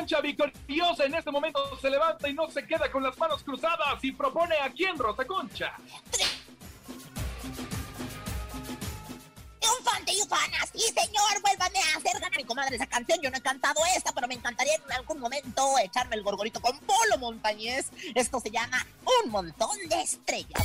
Concha, 0.00 0.20
victoriosa 0.20 1.04
en 1.04 1.14
este 1.14 1.30
momento, 1.30 1.78
se 1.80 1.90
levanta 1.90 2.28
y 2.28 2.32
no 2.32 2.50
se 2.50 2.66
queda 2.66 2.90
con 2.90 3.02
las 3.02 3.18
manos 3.18 3.42
cruzadas 3.42 4.02
y 4.02 4.12
propone 4.12 4.56
a 4.56 4.70
quién, 4.70 4.96
Rosa 4.96 5.26
Concha. 5.26 5.74
Triunfante 9.60 10.12
y 10.12 10.22
ufanas. 10.22 10.70
Y 10.72 10.80
señor, 10.80 11.42
vuélvame 11.42 11.78
a 11.78 11.98
hacer 11.98 12.12
ganar 12.14 12.36
mi 12.36 12.44
comadre 12.44 12.76
esa 12.76 12.86
canción. 12.86 13.18
Yo 13.22 13.30
no 13.30 13.36
he 13.36 13.40
cantado 13.42 13.80
esta, 13.94 14.12
pero 14.12 14.26
me 14.26 14.34
encantaría 14.34 14.74
en 14.74 14.92
algún 14.92 15.18
momento 15.18 15.78
echarme 15.82 16.16
el 16.16 16.22
gorgorito 16.22 16.60
con 16.60 16.78
Polo 16.78 17.18
Montañez. 17.18 17.90
Esto 18.14 18.40
se 18.40 18.50
llama 18.50 18.86
Un 19.24 19.30
montón 19.30 19.76
de 19.88 20.00
estrellas. 20.00 20.62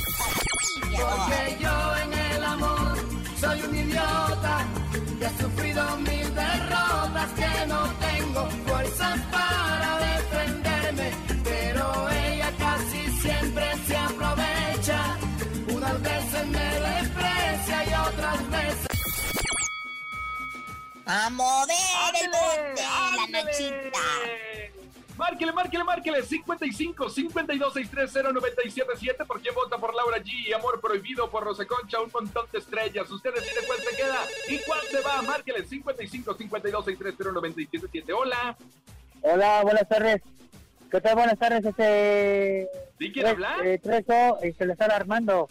Porque 0.80 1.58
yo 1.60 1.96
en 1.96 2.12
el 2.12 2.44
amor 2.44 2.96
soy 3.38 3.62
un 3.62 3.76
idiota 3.76 4.66
que 5.18 5.26
he 5.26 5.42
sufrido 5.42 5.96
mil 5.98 6.34
derrotas 6.34 7.32
que 7.34 7.66
no 7.66 7.86
tengo 7.94 8.05
A 21.06 21.30
mover 21.30 21.76
el 22.20 22.30
bote, 22.30 22.82
la 22.82 23.42
nachita. 23.42 23.98
Márquele, 25.16 25.52
márquele, 25.52 25.84
márquele. 25.84 26.22
55 26.22 27.08
52 27.08 27.72
630 27.72 28.32
977. 28.32 29.24
¿Por 29.24 29.40
quién 29.40 29.54
vota 29.54 29.78
por 29.78 29.94
Laura 29.94 30.18
G? 30.18 30.52
Amor 30.54 30.80
prohibido 30.80 31.30
por 31.30 31.44
Rosa 31.44 31.64
Concha. 31.64 32.00
Un 32.00 32.10
montón 32.12 32.46
de 32.52 32.58
estrellas. 32.58 33.08
Usted 33.08 33.32
decide 33.34 33.60
cuál 33.66 33.78
se 33.78 33.96
queda 33.96 34.18
y 34.48 34.58
cuál 34.66 34.80
se 34.90 35.00
va. 35.00 35.22
Márquele 35.22 35.64
55 35.64 36.34
52 36.34 36.84
630 36.84 37.32
977. 37.32 38.12
Hola. 38.12 38.56
Hola, 39.22 39.62
buenas 39.62 39.88
tardes. 39.88 40.22
¿Qué 40.90 41.00
tal? 41.00 41.14
Buenas 41.16 41.38
tardes, 41.38 41.64
este... 41.64 42.68
¿Sí 42.98 43.12
quiere 43.12 43.30
hablar? 43.30 43.66
Eh, 43.66 43.78
Treso, 43.78 44.38
y 44.44 44.52
se 44.52 44.66
le 44.66 44.72
está 44.72 44.86
Armando. 44.86 45.48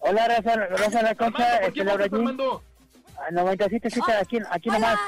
Hola, 0.00 0.28
Rosa, 0.28 0.66
Rosa 0.66 1.02
La 1.02 1.14
Concha, 1.14 1.44
Armando, 1.44 1.56
¿por 1.56 1.62
este, 1.62 1.72
quién 1.72 1.86
Laura 1.86 2.04
vota 2.04 2.10
por 2.10 2.18
G. 2.18 2.22
Armando? 2.22 2.62
Ah, 3.18 3.30
97, 3.32 3.90
sí, 3.90 4.00
aquí, 4.20 4.38
aquí 4.50 4.68
nomás. 4.68 4.98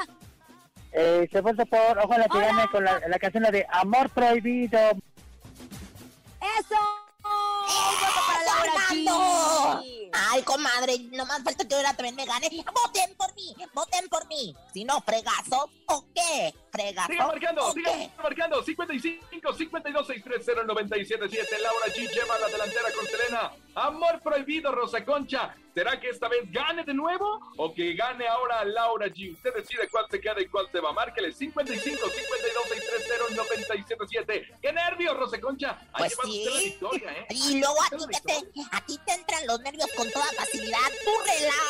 Eh, 0.91 1.27
se 1.31 1.39
vota 1.39 1.65
por, 1.65 1.97
ojalá 2.03 2.27
que 2.27 2.39
gane 2.39 2.67
con 2.69 2.83
la, 2.83 2.99
la 3.07 3.19
canción 3.19 3.43
la 3.43 3.51
de 3.51 3.65
Amor 3.69 4.09
Prohibido. 4.09 4.77
¡Eso! 4.79 6.75
¡Voto 7.23 8.21
para! 8.27 9.81
Ay, 10.13 10.43
comadre, 10.43 10.99
nomás 11.11 11.43
falta 11.43 11.65
que 11.65 11.75
ahora 11.75 11.93
también 11.93 12.15
me 12.15 12.25
gane. 12.25 12.49
Voten 12.73 13.15
por 13.15 13.33
mí, 13.35 13.55
voten 13.73 14.09
por 14.09 14.27
mí. 14.27 14.55
Si 14.73 14.83
no, 14.83 15.01
fregazo, 15.01 15.69
¿o 15.87 16.05
qué? 16.13 16.53
¿Fregazo? 16.71 17.11
Siga 17.11 17.27
marcando, 17.27 17.65
¿o 17.67 17.71
siga 17.73 17.91
qué? 17.93 18.09
marcando. 18.21 18.63
55 18.63 19.53
52 19.53 20.07
630 20.07 20.63
977. 20.73 21.59
Laura 21.61 21.85
G 21.87 22.09
lleva 22.11 22.39
la 22.39 22.47
delantera 22.47 22.89
con 22.95 23.05
Selena. 23.07 23.51
Amor 23.75 24.21
prohibido, 24.21 24.71
Rosa 24.71 25.03
Concha. 25.05 25.55
¿Será 25.73 25.97
que 26.01 26.09
esta 26.09 26.27
vez 26.27 26.41
gane 26.51 26.83
de 26.83 26.93
nuevo 26.93 27.39
o 27.55 27.73
que 27.73 27.93
gane 27.93 28.27
ahora 28.27 28.65
Laura 28.65 29.07
G? 29.07 29.31
Usted 29.33 29.53
decide 29.53 29.87
cuál 29.89 30.05
se 30.11 30.19
queda 30.19 30.41
y 30.41 30.47
cuál 30.47 30.69
se 30.69 30.81
va. 30.81 30.91
Márquele 30.91 31.31
55 31.31 32.09
52 32.09 32.63
630 32.67 33.35
977. 33.35 34.57
¡Qué 34.61 34.73
nervios, 34.73 35.15
Rosa 35.17 35.39
Concha! 35.39 35.77
Ahí 35.93 36.09
Pues 36.09 36.11
lleva 36.11 36.23
usted 36.27 36.51
la 36.51 36.57
sí. 36.59 36.63
victoria, 36.65 37.11
¿eh? 37.13 37.25
Y 37.29 37.59
luego 37.59 37.75
a 37.83 37.89
ti, 37.89 38.05
te, 38.25 38.33
a 38.71 38.85
ti 38.85 38.99
te 39.05 39.13
entran 39.13 39.47
los 39.47 39.59
nervios 39.61 39.89
con 39.95 40.11
toda 40.11 40.25
facilidad. 40.35 40.77
Tú 41.05 41.11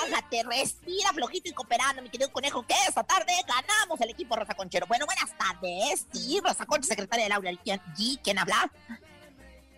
relájate, 0.10 0.44
respira 0.44 1.14
flojito 1.14 1.50
y 1.50 1.54
cooperando, 1.54 2.02
mi 2.02 2.10
querido 2.10 2.32
conejo, 2.32 2.66
que 2.66 2.74
esta 2.88 3.04
tarde 3.04 3.34
ganamos 3.48 4.02
el 4.02 4.10
equipo 4.10 4.36
Rosa 4.36 4.56
Conchero. 4.56 4.88
Bueno, 4.92 5.06
buenas 5.06 5.34
tardes. 5.38 6.06
Sí, 6.12 6.42
Rosa 6.44 6.66
Concha, 6.66 6.86
secretaria 6.90 7.24
de 7.24 7.30
Laura 7.30 7.50
G. 7.52 8.20
¿Quién 8.22 8.38
habla? 8.38 8.70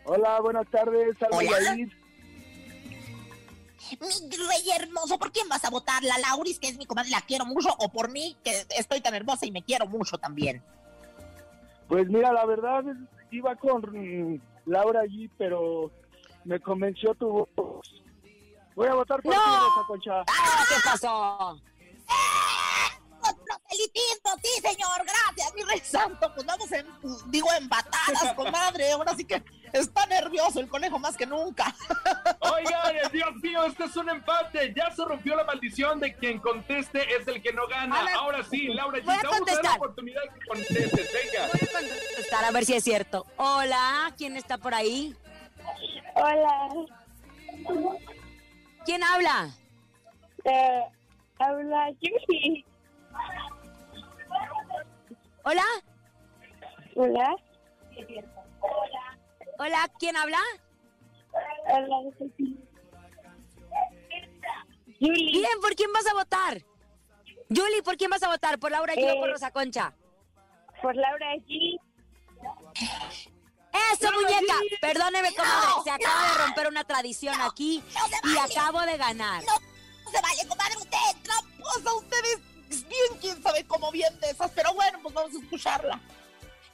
Hola, 0.05 0.41
buenas 0.41 0.67
tardes, 0.71 1.15
Hola. 1.29 1.75
Mi 1.75 1.87
rey 3.91 4.71
hermoso, 4.75 5.19
¿por 5.19 5.31
quién 5.31 5.47
vas 5.47 5.63
a 5.65 5.69
votar? 5.69 6.01
¿La 6.01 6.17
Lauris, 6.17 6.57
que 6.57 6.69
es 6.69 6.79
mi 6.79 6.87
comadre, 6.87 7.11
la 7.11 7.21
quiero 7.21 7.45
mucho? 7.45 7.69
¿O 7.77 7.89
por 7.89 8.09
mí, 8.09 8.35
que 8.43 8.65
estoy 8.75 9.01
tan 9.01 9.13
hermosa 9.13 9.45
y 9.45 9.51
me 9.51 9.61
quiero 9.61 9.85
mucho 9.85 10.17
también? 10.17 10.63
Pues 11.87 12.09
mira, 12.09 12.33
la 12.33 12.47
verdad, 12.47 12.83
iba 13.29 13.55
con 13.55 14.41
Laura 14.65 15.03
G, 15.03 15.29
pero 15.37 15.91
me 16.43 16.59
convenció 16.59 17.13
tu 17.13 17.47
voz. 17.55 18.03
Voy 18.75 18.87
a 18.87 18.95
votar 18.95 19.21
por 19.21 19.31
¡No! 19.31 19.39
ti, 19.39 19.47
Rosa 19.47 19.87
Concha. 19.87 20.21
¡Ah, 20.21 20.65
qué 20.67 20.75
pasó! 20.83 21.61
Sí, 24.41 24.61
señor, 24.61 25.03
gracias, 25.05 25.53
mi 25.55 25.63
rey 25.63 25.79
santo. 25.79 26.31
Pues 26.33 26.45
vamos, 26.45 26.71
en, 26.71 26.85
digo, 27.27 27.47
en 27.53 27.67
batadas, 27.69 28.33
comadre. 28.35 28.91
Ahora 28.91 29.15
sí 29.15 29.25
que 29.25 29.41
está 29.71 30.05
nervioso 30.07 30.59
el 30.59 30.67
conejo 30.67 30.99
más 30.99 31.15
que 31.17 31.25
nunca. 31.25 31.73
Oigan, 32.39 33.11
Dios 33.11 33.35
mío, 33.41 33.63
este 33.65 33.85
es 33.85 33.95
un 33.95 34.09
empate. 34.09 34.73
Ya 34.75 34.91
se 34.91 35.03
rompió 35.05 35.35
la 35.35 35.43
maldición 35.43 35.99
de 35.99 36.15
quien 36.15 36.39
conteste 36.39 36.99
es 37.15 37.27
el 37.27 37.41
que 37.41 37.53
no 37.53 37.67
gana. 37.67 38.03
Ver, 38.03 38.13
Ahora 38.15 38.43
sí, 38.43 38.67
Laura 38.67 38.99
G. 38.99 39.03
voy 39.05 39.15
a 39.15 39.19
te 39.21 39.27
vamos 39.27 39.41
a 39.41 39.45
dar 39.45 39.55
la 39.55 39.69
contestar. 39.69 39.77
oportunidad 39.77 40.21
que 40.33 40.45
contestes. 40.47 41.09
Venga. 41.13 41.47
Voy 41.51 41.61
a 41.67 41.71
contestar 41.71 42.45
a 42.45 42.51
ver 42.51 42.65
si 42.65 42.73
es 42.75 42.83
cierto. 42.83 43.25
Hola, 43.37 44.13
¿quién 44.17 44.35
está 44.37 44.57
por 44.57 44.73
ahí? 44.73 45.15
Hola, 46.15 46.69
¿Quién 48.85 49.03
habla? 49.03 49.49
eh, 50.45 50.83
habla 51.39 51.89
Yuki. 52.01 52.65
Hola, 55.43 55.63
Hola, 56.95 57.35
hola, 59.59 59.91
¿quién 59.99 60.15
habla? 60.15 60.37
hola, 61.65 61.97
Yuli. 64.99 65.31
Bien, 65.31 65.59
¿por 65.61 65.75
quién 65.75 65.91
vas 65.91 66.05
a 66.07 66.13
votar? 66.13 66.61
Yuli, 67.49 67.81
¿por 67.83 67.97
quién 67.97 68.09
vas 68.09 68.23
a 68.23 68.29
votar? 68.29 68.57
¿Por 68.59 68.71
Laura 68.71 68.93
G 68.93 69.11
o 69.11 69.19
por 69.19 69.29
Eh, 69.29 69.31
Rosa 69.33 69.51
Concha? 69.51 69.93
Por 70.81 70.95
Laura 70.95 71.33
G. 71.47 71.79
¡Eso, 73.93 74.11
¡Laura 74.11 74.17
muñeca! 74.17 74.53
G! 74.53 74.79
Perdóneme, 74.79 75.35
comadre, 75.35 75.67
No, 75.77 75.83
se 75.83 75.91
acaba 75.91 76.27
no. 76.27 76.33
de 76.33 76.45
romper 76.45 76.67
una 76.67 76.83
tradición 76.83 77.35
aquí 77.41 77.83
y 78.23 78.35
vale. 78.35 78.51
acabo 78.53 78.81
de 78.81 78.97
ganar. 78.97 79.43
No 79.43 80.11
se 80.11 80.21
vale, 80.21 80.47
comadre, 80.47 80.77
usted 80.77 80.97
tramposa, 81.23 81.93
usted 81.95 82.17
es 82.33 82.39
bien, 82.81 83.19
quién 83.21 83.41
sabe 83.43 83.63
cómo 83.65 83.91
bien 83.91 84.19
de 84.19 84.29
esas. 84.31 84.51
Pero 84.51 84.73
bueno, 84.73 84.99
pues 85.03 85.13
vamos 85.13 85.31
a 85.35 85.39
escucharla. 85.43 85.99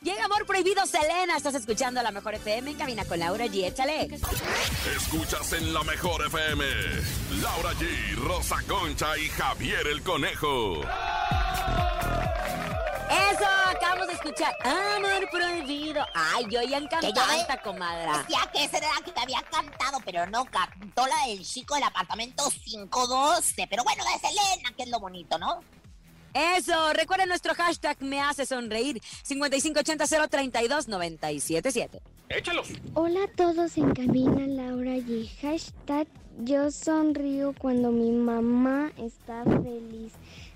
Llega 0.01 0.23
Amor 0.23 0.45
Prohibido, 0.45 0.85
Selena. 0.85 1.35
Estás 1.35 1.55
escuchando 1.55 2.01
la 2.01 2.11
mejor 2.11 2.33
FM 2.33 2.71
en 2.71 2.77
cabina 2.77 3.03
con 3.03 3.19
Laura 3.19 3.45
G. 3.47 3.65
Échale. 3.65 4.07
Escuchas 4.95 5.51
en 5.53 5.73
la 5.73 5.83
mejor 5.83 6.25
FM. 6.25 6.63
Laura 7.41 7.73
G, 7.73 8.15
Rosa 8.15 8.55
Concha 8.65 9.17
y 9.17 9.27
Javier 9.27 9.85
el 9.87 10.01
Conejo. 10.01 10.81
Eso, 13.09 13.45
acabamos 13.75 14.07
de 14.07 14.13
escuchar. 14.13 14.55
Amor 14.63 15.29
Prohibido. 15.31 16.05
Ay, 16.13 16.45
yo 16.49 16.61
ya 16.61 16.79
Que 16.79 17.11
yo 17.11 17.21
de- 17.27 17.61
comadra. 17.63 18.19
Decía 18.19 18.49
que 18.53 18.63
esa 18.63 18.77
era 18.77 18.87
la 18.97 19.01
que 19.03 19.11
te 19.11 19.19
había 19.19 19.41
cantado, 19.51 19.99
pero 20.05 20.25
no 20.27 20.45
cantó 20.45 21.07
la 21.07 21.25
del 21.27 21.43
chico 21.45 21.75
del 21.75 21.83
apartamento 21.83 22.49
512. 22.63 23.67
Pero 23.69 23.83
bueno, 23.83 24.03
de 24.05 24.19
Selena, 24.27 24.71
que 24.77 24.83
es 24.83 24.89
lo 24.89 24.99
bonito, 24.99 25.37
¿no? 25.37 25.61
Eso, 26.33 26.93
recuerden 26.93 27.29
nuestro 27.29 27.53
hashtag 27.55 28.01
me 28.01 28.19
hace 28.21 28.45
sonreír 28.45 29.01
5580-032-977. 29.27 31.99
Échalo. 32.29 32.61
Hola 32.93 33.23
a 33.23 33.27
todos 33.27 33.77
en 33.77 33.93
cabina 33.93 34.45
Laura 34.47 34.97
y 34.97 35.27
hashtag 35.41 36.07
yo 36.41 36.71
sonrío 36.71 37.53
cuando 37.59 37.91
mi 37.91 38.11
mamá 38.11 38.91
está 38.97 39.43
feliz. 39.43 40.13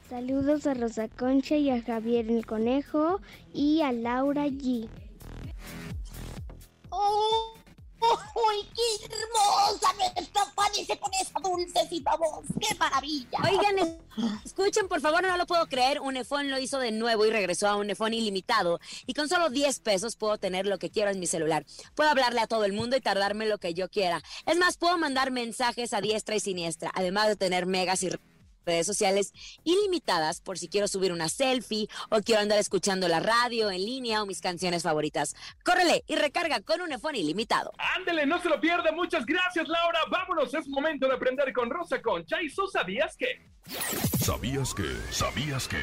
Saludos 0.09 0.65
a 0.67 0.75
Rosa 0.75 1.07
Concha 1.07 1.55
y 1.55 1.71
a 1.71 1.81
Javier 1.81 2.29
el 2.29 2.45
Conejo 2.45 3.19
y 3.53 3.81
a 3.81 3.91
Laura 3.91 4.45
G. 4.45 4.87
¡Oh! 6.89 7.55
¡Uy, 8.35 8.69
qué 8.75 9.05
hermosa 9.05 9.93
nuestra 9.93 10.43
se 10.85 10.97
con 10.99 11.11
esa 11.13 11.39
dulcecita 11.39 12.15
voz! 12.17 12.45
¡Qué 12.59 12.75
maravilla! 12.75 13.37
Oigan, 13.43 13.79
es- 13.79 14.43
escuchen, 14.45 14.87
por 14.87 15.01
favor, 15.01 15.21
no 15.23 15.37
lo 15.37 15.45
puedo 15.45 15.65
creer. 15.67 15.99
Unifón 16.01 16.49
lo 16.49 16.59
hizo 16.59 16.79
de 16.79 16.91
nuevo 16.91 17.25
y 17.25 17.29
regresó 17.31 17.67
a 17.67 17.75
Unifón 17.75 18.13
ilimitado. 18.13 18.79
Y 19.05 19.13
con 19.13 19.29
solo 19.29 19.49
10 19.49 19.79
pesos 19.79 20.15
puedo 20.15 20.37
tener 20.37 20.65
lo 20.65 20.77
que 20.79 20.89
quiero 20.89 21.11
en 21.11 21.19
mi 21.19 21.27
celular. 21.27 21.65
Puedo 21.95 22.09
hablarle 22.09 22.41
a 22.41 22.47
todo 22.47 22.65
el 22.65 22.73
mundo 22.73 22.95
y 22.97 23.01
tardarme 23.01 23.45
lo 23.47 23.57
que 23.59 23.73
yo 23.73 23.89
quiera. 23.89 24.21
Es 24.45 24.57
más, 24.57 24.77
puedo 24.77 24.97
mandar 24.97 25.31
mensajes 25.31 25.93
a 25.93 26.01
diestra 26.01 26.35
y 26.35 26.39
siniestra, 26.39 26.91
además 26.93 27.27
de 27.27 27.35
tener 27.35 27.65
megas 27.65 28.03
y 28.03 28.09
redes 28.65 28.85
sociales 28.85 29.33
ilimitadas 29.63 30.41
por 30.41 30.57
si 30.57 30.67
quiero 30.67 30.87
subir 30.87 31.11
una 31.11 31.29
selfie 31.29 31.87
o 32.09 32.21
quiero 32.21 32.41
andar 32.41 32.59
escuchando 32.59 33.07
la 33.07 33.19
radio 33.19 33.71
en 33.71 33.83
línea 33.83 34.21
o 34.21 34.25
mis 34.25 34.41
canciones 34.41 34.83
favoritas. 34.83 35.35
Córrele 35.63 36.03
y 36.07 36.15
recarga 36.15 36.61
con 36.61 36.81
Unifón 36.81 37.15
ilimitado. 37.15 37.71
Ándele, 37.95 38.25
no 38.25 38.41
se 38.41 38.49
lo 38.49 38.59
pierda. 38.59 38.91
Muchas 38.91 39.25
gracias, 39.25 39.67
Laura. 39.67 39.99
Vámonos, 40.09 40.53
es 40.53 40.67
momento 40.67 41.07
de 41.07 41.15
aprender 41.15 41.51
con 41.53 41.69
Rosa 41.69 42.01
Concha. 42.01 42.41
¿Y 42.41 42.53
tú 42.53 42.67
sabías 42.67 43.15
que? 43.17 43.51
¿Sabías 44.19 44.73
que? 44.73 44.95
¿Sabías 45.11 45.67
que? 45.67 45.77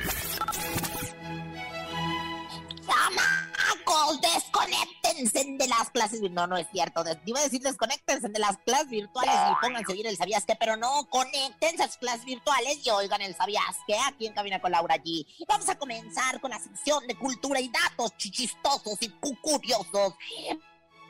Chamacos, 3.60 4.20
desconéctense 4.20 5.44
de 5.58 5.68
las 5.68 5.90
clases. 5.90 6.20
vir- 6.20 6.30
No, 6.32 6.46
no 6.46 6.56
es 6.56 6.66
cierto. 6.72 7.02
Iba 7.26 7.40
a 7.40 7.42
decir 7.44 7.60
desconéctense 7.60 8.28
de 8.28 8.38
las 8.38 8.56
clases 8.58 8.88
virtuales 8.88 9.34
y 9.34 9.54
pónganse 9.60 9.92
a 9.92 9.94
oír 9.94 10.06
el 10.06 10.16
sabías 10.16 10.44
qué, 10.46 10.54
pero 10.56 10.76
no, 10.76 11.06
conéctense 11.10 11.82
a 11.82 11.86
sus 11.88 11.96
clases 11.98 12.24
virtuales 12.24 12.78
y 12.84 12.90
oigan 12.90 13.20
el 13.22 13.34
sabías 13.36 13.62
qué 13.86 13.96
aquí 14.06 14.26
en 14.26 14.32
Cabina 14.34 14.60
con 14.60 14.72
Laura 14.72 14.96
G. 14.96 15.26
Vamos 15.48 15.68
a 15.68 15.76
comenzar 15.78 16.40
con 16.40 16.50
la 16.50 16.58
sección 16.58 17.06
de 17.06 17.14
cultura 17.16 17.60
y 17.60 17.68
datos 17.68 18.16
chichistosos 18.16 18.96
y 19.00 19.08
cu- 19.08 19.36
curiosos. 19.40 20.14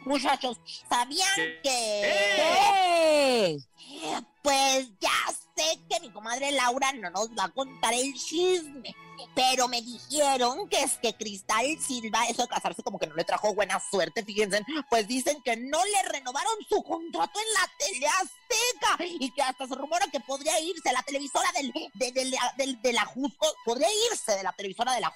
Muchachos, 0.04 0.56
¿sabían 0.88 1.28
que... 1.62 3.58
Pues 4.42 4.88
ya 5.00 5.10
sé 5.56 5.78
que 5.88 6.00
mi 6.00 6.10
comadre 6.10 6.50
Laura 6.52 6.92
no 6.92 7.10
nos 7.10 7.28
va 7.30 7.44
a 7.44 7.48
contar 7.50 7.92
el 7.92 8.14
chisme, 8.14 8.94
pero 9.34 9.68
me 9.68 9.82
dijeron 9.82 10.66
que 10.68 10.82
es 10.82 10.96
que 10.98 11.14
Cristal 11.14 11.66
Silva, 11.78 12.26
eso 12.26 12.42
de 12.42 12.48
casarse 12.48 12.82
como 12.82 12.98
que 12.98 13.06
no 13.06 13.14
le 13.14 13.24
trajo 13.24 13.52
buena 13.54 13.78
suerte, 13.80 14.24
fíjense, 14.24 14.64
pues 14.88 15.06
dicen 15.06 15.42
que 15.42 15.56
no 15.56 15.78
le 15.84 16.02
renovaron 16.08 16.54
su 16.68 16.82
contrato 16.82 17.38
en 17.38 17.52
la 17.52 17.70
tele 17.78 18.06
azteca 18.06 19.04
y 19.20 19.30
que 19.32 19.42
hasta 19.42 19.66
se 19.66 19.74
rumora 19.74 20.06
que 20.06 20.20
podría 20.20 20.58
irse 20.60 20.88
a 20.88 20.92
la 20.94 21.02
televisora 21.02 21.50
del, 21.52 21.72
de, 22.82 22.92
la- 22.92 23.04
Jusco, 23.04 23.46
podría 23.64 23.88
irse 24.10 24.32
de 24.36 24.42
la 24.42 24.52
televisora 24.52 24.94
de 24.94 25.00
la 25.00 25.12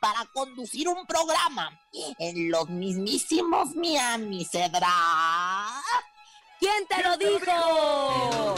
para 0.00 0.24
conducir 0.32 0.88
un 0.88 1.06
programa 1.06 1.80
en 2.18 2.50
los 2.50 2.68
mismísimos 2.68 3.74
Miami, 3.74 4.44
¿cedrá? 4.44 4.86
¿Quién 6.58 6.86
te 6.88 7.02
lo 7.02 7.16
dijo? 7.16 8.54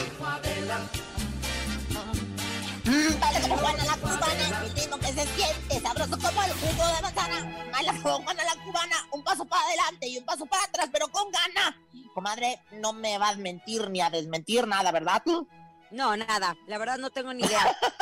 Mm, 2.84 3.20
Baila 3.20 3.40
como 3.42 3.56
Juana 3.58 3.84
la 3.84 3.96
cubana, 3.96 4.62
el 4.64 4.74
ritmo 4.74 4.98
que 4.98 5.06
se 5.06 5.26
siente, 5.26 5.80
sabroso 5.80 6.18
como 6.18 6.42
el 6.42 6.52
jugo 6.52 6.86
de 6.96 7.02
manzana. 7.02 7.68
Baila 7.70 7.92
como 8.02 8.22
Juana 8.22 8.44
la 8.44 8.64
cubana, 8.64 8.96
un 9.12 9.22
paso 9.22 9.44
para 9.44 9.62
adelante 9.64 10.08
y 10.08 10.18
un 10.18 10.24
paso 10.24 10.46
para 10.46 10.64
atrás, 10.64 10.88
pero 10.90 11.08
con 11.08 11.30
gana. 11.30 11.76
Comadre, 12.14 12.60
no 12.72 12.92
me 12.92 13.18
vas 13.18 13.34
a 13.34 13.36
mentir 13.36 13.90
ni 13.90 14.00
a 14.00 14.10
desmentir 14.10 14.66
nada, 14.66 14.90
¿verdad 14.92 15.22
tú? 15.24 15.46
No, 15.90 16.16
nada. 16.16 16.56
La 16.66 16.78
verdad 16.78 16.98
no 16.98 17.10
tengo 17.10 17.34
ni 17.34 17.42
idea. 17.44 17.76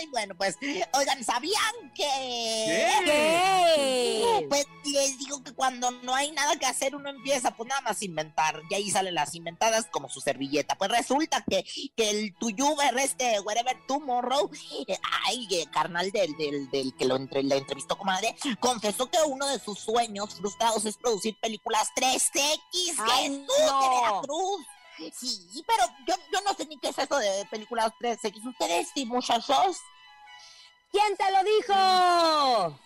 Ay, 0.00 0.06
bueno, 0.06 0.34
pues, 0.34 0.56
oigan, 0.94 1.22
¿sabían 1.22 1.92
que...? 1.94 2.90
¿Qué? 3.04 4.46
Pues 4.48 4.66
les 4.84 5.18
digo 5.18 5.42
que 5.44 5.52
cuando 5.52 5.90
no 5.90 6.14
hay 6.14 6.32
nada 6.32 6.56
que 6.56 6.64
hacer 6.64 6.96
uno 6.96 7.10
empieza 7.10 7.50
pues 7.50 7.68
nada 7.68 7.82
más 7.82 8.00
a 8.00 8.04
inventar 8.04 8.62
y 8.70 8.74
ahí 8.74 8.90
salen 8.90 9.14
las 9.14 9.34
inventadas 9.34 9.86
como 9.90 10.08
su 10.08 10.22
servilleta. 10.22 10.76
Pues 10.76 10.90
resulta 10.90 11.44
que, 11.48 11.64
que 11.94 12.10
el 12.10 12.34
tuyuber 12.36 12.96
este, 12.98 13.40
wherever 13.40 13.76
tomorrow, 13.86 14.50
eh, 14.88 14.96
ay, 15.26 15.46
eh, 15.50 15.66
carnal 15.70 16.10
del, 16.10 16.34
del, 16.38 16.70
del 16.70 16.94
que 16.96 17.04
lo 17.04 17.16
entre, 17.16 17.42
le 17.42 17.58
entrevistó 17.58 17.98
comadre, 17.98 18.34
confesó 18.58 19.10
que 19.10 19.18
uno 19.26 19.46
de 19.48 19.58
sus 19.58 19.80
sueños 19.80 20.34
frustrados 20.34 20.86
es 20.86 20.96
producir 20.96 21.38
películas 21.40 21.88
3X. 21.94 22.94
Ay, 22.98 23.28
¡Jesús 23.28 23.46
no. 23.66 23.80
de 23.82 23.88
Veracruz! 24.00 24.66
Sí, 25.12 25.64
pero 25.66 25.84
yo, 26.06 26.14
yo 26.32 26.40
no 26.42 26.54
sé 26.54 26.66
ni 26.66 26.78
qué 26.78 26.88
es 26.88 26.98
eso 26.98 27.18
de 27.18 27.46
películas 27.50 27.92
3X. 28.00 28.46
¿Ustedes 28.46 28.88
sí, 28.94 29.06
muchachos? 29.06 29.78
¿Quién 30.90 31.16
te 31.16 31.30
lo 31.30 31.42
dijo? 31.44 32.78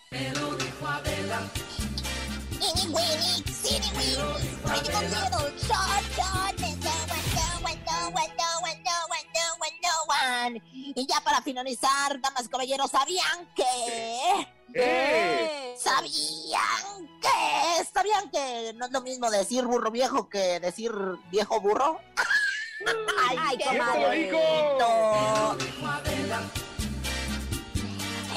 No 8.85 9.53
one, 9.59 9.79
no 9.81 9.89
one. 10.07 10.61
Y 10.73 11.07
ya 11.07 11.19
para 11.21 11.41
finalizar, 11.41 12.21
damas 12.21 12.45
y 12.45 12.49
caballeros, 12.49 12.91
¿sabían 12.91 13.49
que? 13.55 14.47
¿Qué? 14.73 15.75
¿Sabían 15.77 17.07
que? 17.21 17.85
¿Sabían 17.93 18.29
que 18.31 18.73
no 18.75 18.85
es 18.85 18.91
lo 18.91 19.01
mismo 19.01 19.29
decir 19.29 19.65
burro 19.65 19.91
viejo 19.91 20.29
que 20.29 20.59
decir 20.59 20.91
viejo 21.31 21.61
burro? 21.61 21.99
Ay, 23.29 23.57
qué 23.57 23.65
comadre. 23.65 24.01
¿Quién 24.19 24.31
te 24.31 24.37
lo 24.37 24.37
dijo? 24.37 24.37
bonito. 24.77 26.45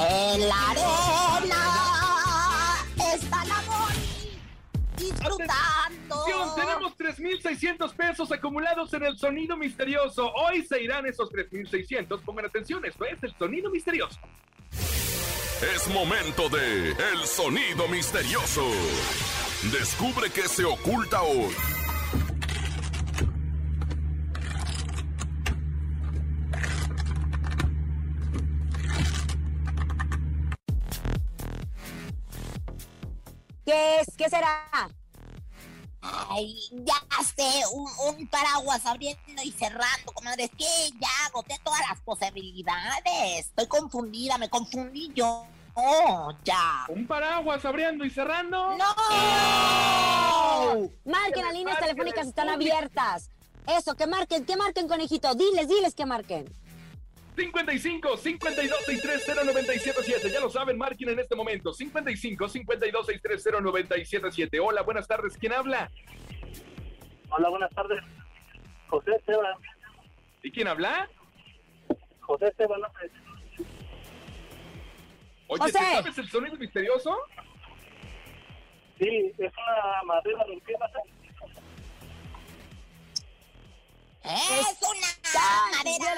En 0.00 0.48
la 0.48 0.70
arena 0.70 1.64
está 3.12 3.44
la 3.46 3.62
disfrutando. 4.96 6.14
Atención, 6.14 6.54
Tenemos 6.54 6.96
3.600 6.96 7.94
pesos 7.94 8.30
acumulados 8.30 8.92
en 8.94 9.04
el 9.04 9.18
sonido 9.18 9.56
misterioso. 9.56 10.32
Hoy 10.34 10.64
se 10.64 10.82
irán 10.82 11.06
esos 11.06 11.30
3.600. 11.30 12.20
Pongan 12.22 12.44
atención, 12.44 12.84
esto 12.84 13.04
es 13.04 13.22
el 13.22 13.34
sonido 13.36 13.70
misterioso. 13.70 14.18
Es 15.60 15.88
momento 15.88 16.48
de 16.48 16.90
El 16.90 17.26
Sonido 17.26 17.88
Misterioso. 17.88 18.64
Descubre 19.72 20.30
qué 20.30 20.42
se 20.42 20.64
oculta 20.64 21.20
hoy. 21.22 21.52
¿Qué 33.66 34.00
es? 34.00 34.16
¿Qué 34.16 34.30
será? 34.30 34.88
Ay, 36.00 36.56
ya 36.72 36.94
sé, 37.36 37.62
un, 37.72 37.88
un 38.06 38.26
paraguas 38.28 38.86
abriendo 38.86 39.42
y 39.42 39.50
cerrando, 39.50 40.12
comadre. 40.14 40.44
Es 40.44 40.50
que 40.50 40.90
ya 41.00 41.26
agoté 41.26 41.58
todas 41.64 41.80
las 41.88 42.00
posibilidades. 42.00 43.46
Estoy 43.46 43.66
confundida, 43.66 44.38
me 44.38 44.48
confundí 44.48 45.10
yo. 45.14 45.46
Oh, 45.74 46.32
ya. 46.44 46.86
¿Un 46.88 47.06
paraguas 47.06 47.64
abriendo 47.64 48.04
y 48.04 48.10
cerrando? 48.10 48.76
¡No! 48.76 48.84
Marquen, 51.04 51.44
las 51.44 51.52
líneas 51.52 51.78
telefónicas 51.78 52.22
el 52.22 52.28
están 52.30 52.48
abiertas. 52.48 53.30
Eso, 53.66 53.94
que 53.94 54.06
marquen, 54.06 54.44
que 54.44 54.56
marquen, 54.56 54.88
conejito. 54.88 55.34
Diles, 55.34 55.68
diles 55.68 55.94
que 55.94 56.06
marquen. 56.06 56.52
55 57.38 58.16
52 58.16 58.84
630 58.84 59.44
977. 59.44 60.30
Ya 60.30 60.40
lo 60.40 60.50
saben, 60.50 60.76
marquen 60.76 61.10
en 61.10 61.20
este 61.20 61.36
momento. 61.36 61.72
55 61.72 62.48
52 62.48 63.06
630 63.06 63.60
977. 63.60 64.58
Hola, 64.58 64.82
buenas 64.82 65.06
tardes. 65.06 65.36
¿Quién 65.38 65.52
habla? 65.52 65.88
Hola, 67.30 67.48
buenas 67.48 67.70
tardes. 67.70 68.02
José 68.88 69.12
Esteban. 69.12 69.54
¿Y 70.42 70.50
quién 70.50 70.66
habla? 70.66 71.08
José 72.20 72.46
Esteban 72.46 72.80
López. 72.80 73.12
Oye, 75.46 75.62
José. 75.62 75.78
¿te 75.78 75.84
sabes 75.84 76.18
el 76.18 76.28
sonido 76.28 76.56
misterioso? 76.56 77.16
Sí, 78.98 79.32
es 79.38 79.52
una 79.52 80.02
madera 80.06 80.44
rompida. 80.44 80.90
Es 84.28 84.76
una 84.82 85.76
madera. 85.76 86.14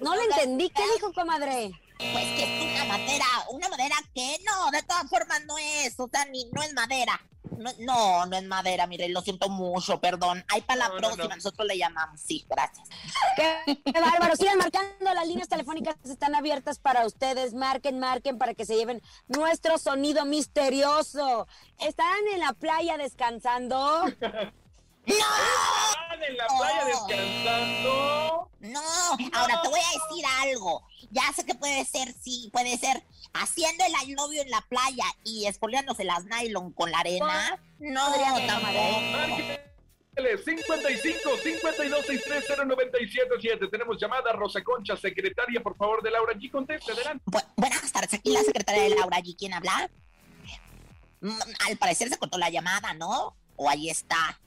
No 0.00 0.14
le 0.16 0.24
entendí. 0.24 0.70
¿Qué 0.70 0.82
dijo, 0.94 1.12
comadre? 1.12 1.72
Pues 1.98 2.24
que 2.36 2.44
es 2.44 2.74
una 2.74 2.84
madera, 2.84 3.26
una 3.50 3.68
madera 3.68 3.96
que 4.14 4.38
no, 4.46 4.70
de 4.70 4.82
todas 4.84 5.10
formas 5.10 5.44
no 5.46 5.58
es, 5.58 5.98
o 5.98 6.08
sea, 6.12 6.24
ni, 6.26 6.44
no 6.52 6.62
es 6.62 6.72
madera. 6.72 7.20
No, 7.56 7.72
no, 7.80 8.24
no 8.26 8.36
es 8.36 8.44
madera, 8.44 8.86
mire, 8.86 9.08
lo 9.08 9.20
siento 9.20 9.48
mucho, 9.48 10.00
perdón. 10.00 10.44
Ahí 10.48 10.60
para 10.60 10.78
la 10.78 10.88
No, 10.90 10.96
próxima, 10.98 11.24
no. 11.28 11.34
nosotros 11.34 11.66
le 11.66 11.76
llamamos, 11.76 12.20
sí, 12.20 12.46
gracias. 12.48 12.88
Qué, 13.34 13.82
qué 13.84 14.00
bárbaro. 14.00 14.36
Sigan 14.36 14.58
marcando. 14.58 15.12
Las 15.12 15.26
líneas 15.26 15.48
telefónicas 15.48 15.96
están 16.04 16.36
abiertas 16.36 16.78
para 16.78 17.04
ustedes. 17.04 17.52
Marquen, 17.54 17.98
marquen 17.98 18.38
para 18.38 18.54
que 18.54 18.64
se 18.64 18.76
lleven 18.76 19.02
nuestro 19.26 19.76
sonido 19.78 20.24
misterioso. 20.24 21.48
¿Estarán 21.80 22.28
en 22.32 22.40
la 22.40 22.52
playa 22.52 22.96
descansando? 22.96 24.04
¿Están 25.08 26.22
en 26.22 26.36
la 26.36 26.46
playa 26.46 26.84
descansando? 26.84 28.50
No, 28.60 28.80
ahora 29.32 29.62
te 29.62 29.68
voy 29.68 29.80
a 29.80 30.08
decir 30.10 30.24
algo. 30.40 30.82
Ya 31.10 31.22
sé 31.34 31.44
que 31.46 31.54
puede 31.54 31.84
ser, 31.84 32.12
sí, 32.22 32.50
puede 32.52 32.76
ser 32.76 33.02
haciendo 33.32 33.84
el 33.84 33.92
I 33.92 34.12
love 34.14 34.32
you 34.32 34.42
en 34.42 34.50
la 34.50 34.60
playa 34.62 35.04
y 35.24 35.46
espoleándose 35.46 36.04
las 36.04 36.24
nylon 36.24 36.72
con 36.72 36.90
la 36.90 36.98
arena. 37.00 37.58
No, 37.78 38.12
ser, 38.12 38.46
tampoco. 38.46 39.00
Márquenle 39.12 39.58
55 40.44 41.30
52 41.44 42.06
630 42.06 42.64
977. 42.64 43.68
Tenemos 43.68 43.96
llamada 44.00 44.32
Rosa 44.32 44.62
Concha, 44.64 44.96
secretaria, 44.96 45.62
por 45.62 45.76
favor, 45.76 46.02
de 46.02 46.10
Laura 46.10 46.34
G. 46.34 46.50
Conteste, 46.50 46.90
adelante. 46.92 47.24
Bu- 47.26 47.44
buenas 47.56 47.92
tardes, 47.92 48.12
aquí 48.14 48.30
la 48.32 48.42
secretaria 48.42 48.82
de 48.82 48.90
Laura 48.96 49.18
G. 49.20 49.36
¿Quién 49.38 49.54
habla? 49.54 49.88
Mm, 51.20 51.38
Al 51.68 51.76
parecer 51.78 52.08
se 52.08 52.18
cortó 52.18 52.36
la 52.38 52.50
llamada, 52.50 52.92
¿no? 52.94 53.36
O 53.56 53.68
ahí 53.70 53.88
está. 53.88 54.38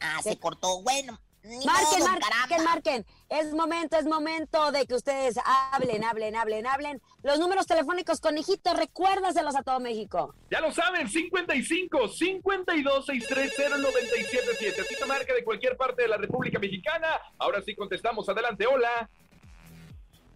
Ah, 0.00 0.20
se 0.22 0.38
cortó. 0.38 0.82
Bueno, 0.82 1.20
ni 1.42 1.64
Marquen, 1.64 1.98
modo, 2.00 2.08
marquen, 2.10 2.28
caramba. 2.48 2.64
marquen. 2.70 3.06
Es 3.28 3.52
momento, 3.52 3.96
es 3.98 4.06
momento 4.06 4.72
de 4.72 4.86
que 4.86 4.94
ustedes 4.94 5.36
hablen, 5.72 6.02
hablen, 6.04 6.36
hablen, 6.36 6.66
hablen. 6.66 7.02
Los 7.22 7.38
números 7.38 7.66
telefónicos, 7.66 8.20
conejito, 8.20 8.72
recuérdaselos 8.74 9.54
a 9.56 9.62
todo 9.62 9.78
México. 9.80 10.34
Ya 10.50 10.60
lo 10.60 10.72
saben, 10.72 11.08
55 11.08 12.08
52 12.08 13.06
630 13.06 13.78
977. 13.78 14.80
Así 14.80 14.94
te 14.96 15.04
marca 15.06 15.34
de 15.34 15.44
cualquier 15.44 15.76
parte 15.76 16.02
de 16.02 16.08
la 16.08 16.16
República 16.16 16.58
Mexicana. 16.58 17.08
Ahora 17.38 17.60
sí 17.62 17.74
contestamos. 17.74 18.28
Adelante, 18.28 18.66
hola. 18.66 19.08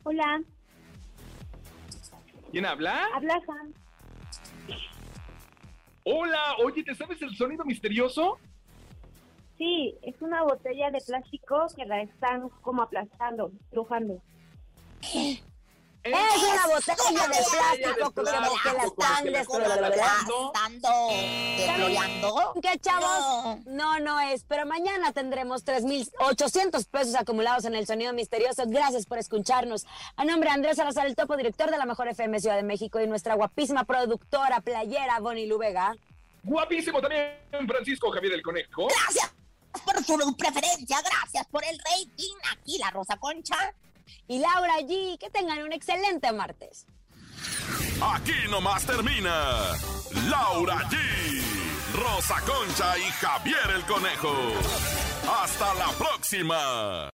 Hola, 0.05 0.41
¿Quién 2.51 2.65
habla? 2.65 3.07
habla 3.15 3.41
Sam. 3.45 3.75
Hola, 6.05 6.57
oye, 6.65 6.83
¿te 6.83 6.95
sabes 6.95 7.21
el 7.21 7.37
sonido 7.37 7.65
misterioso? 7.65 8.39
Sí, 9.59 9.99
es 10.03 10.15
una 10.23 10.45
botella 10.45 10.91
de 10.93 11.01
plástico 11.01 11.67
que 11.75 11.85
la 11.85 12.01
están 12.03 12.49
como 12.63 12.83
aplastando, 12.83 13.51
estrujando. 13.65 14.23
Es 15.03 15.43
una 16.05 16.67
botella 16.69 17.27
de 17.27 17.39
plástico 17.51 18.15
que, 18.15 18.23
que 18.23 18.73
la 18.73 18.85
están 18.85 19.25
desflorando. 19.25 20.53
¿Desfloreando? 21.57 22.55
¿Qué, 22.63 22.79
chavos? 22.79 23.67
No, 23.67 23.99
no 23.99 24.21
es. 24.21 24.45
Pero 24.45 24.65
mañana 24.65 25.13
tendremos 25.13 25.65
3,800 25.65 26.85
pesos 26.87 27.17
acumulados 27.17 27.65
en 27.65 27.75
el 27.75 27.85
sonido 27.85 28.13
misterioso. 28.13 28.63
Gracias 28.67 29.07
por 29.07 29.19
escucharnos. 29.19 29.87
A 30.17 30.25
nombre 30.25 30.51
de 30.51 30.55
Andrés 30.55 30.77
Salazar, 30.77 31.09
el 31.09 31.17
topo 31.17 31.37
director 31.37 31.69
de 31.69 31.79
la 31.79 31.85
Mejor 31.85 32.07
FM 32.07 32.39
Ciudad 32.39 32.57
de 32.57 32.63
México 32.63 33.01
y 33.01 33.09
nuestra 33.09 33.35
guapísima 33.35 33.83
productora 33.83 34.61
playera, 34.61 35.19
Bonnie 35.19 35.49
Lubega. 35.49 35.97
Guapísimo 36.45 37.01
también, 37.01 37.33
Francisco 37.67 38.11
Javier 38.13 38.35
el 38.35 38.43
Conejo. 38.43 38.87
Gracias 38.87 39.38
por 39.85 40.05
su 40.05 40.37
preferencia, 40.37 40.99
gracias 41.03 41.47
por 41.47 41.65
el 41.65 41.79
rating. 41.79 42.35
Aquí 42.53 42.79
la 42.79 42.91
Rosa 42.91 43.17
Concha. 43.17 43.57
Y 44.27 44.39
Laura 44.39 44.79
G, 44.81 45.19
que 45.19 45.31
tengan 45.31 45.63
un 45.63 45.73
excelente 45.73 46.33
martes. 46.33 46.87
Aquí 48.01 48.49
nomás 48.49 48.85
termina 48.87 49.59
Laura 50.29 50.77
G, 50.89 50.97
Rosa 51.95 52.41
Concha 52.43 52.99
y 52.99 53.03
Javier 53.03 53.71
el 53.75 53.85
Conejo. 53.85 54.35
Hasta 55.43 55.75
la 55.75 55.89
próxima. 55.93 57.11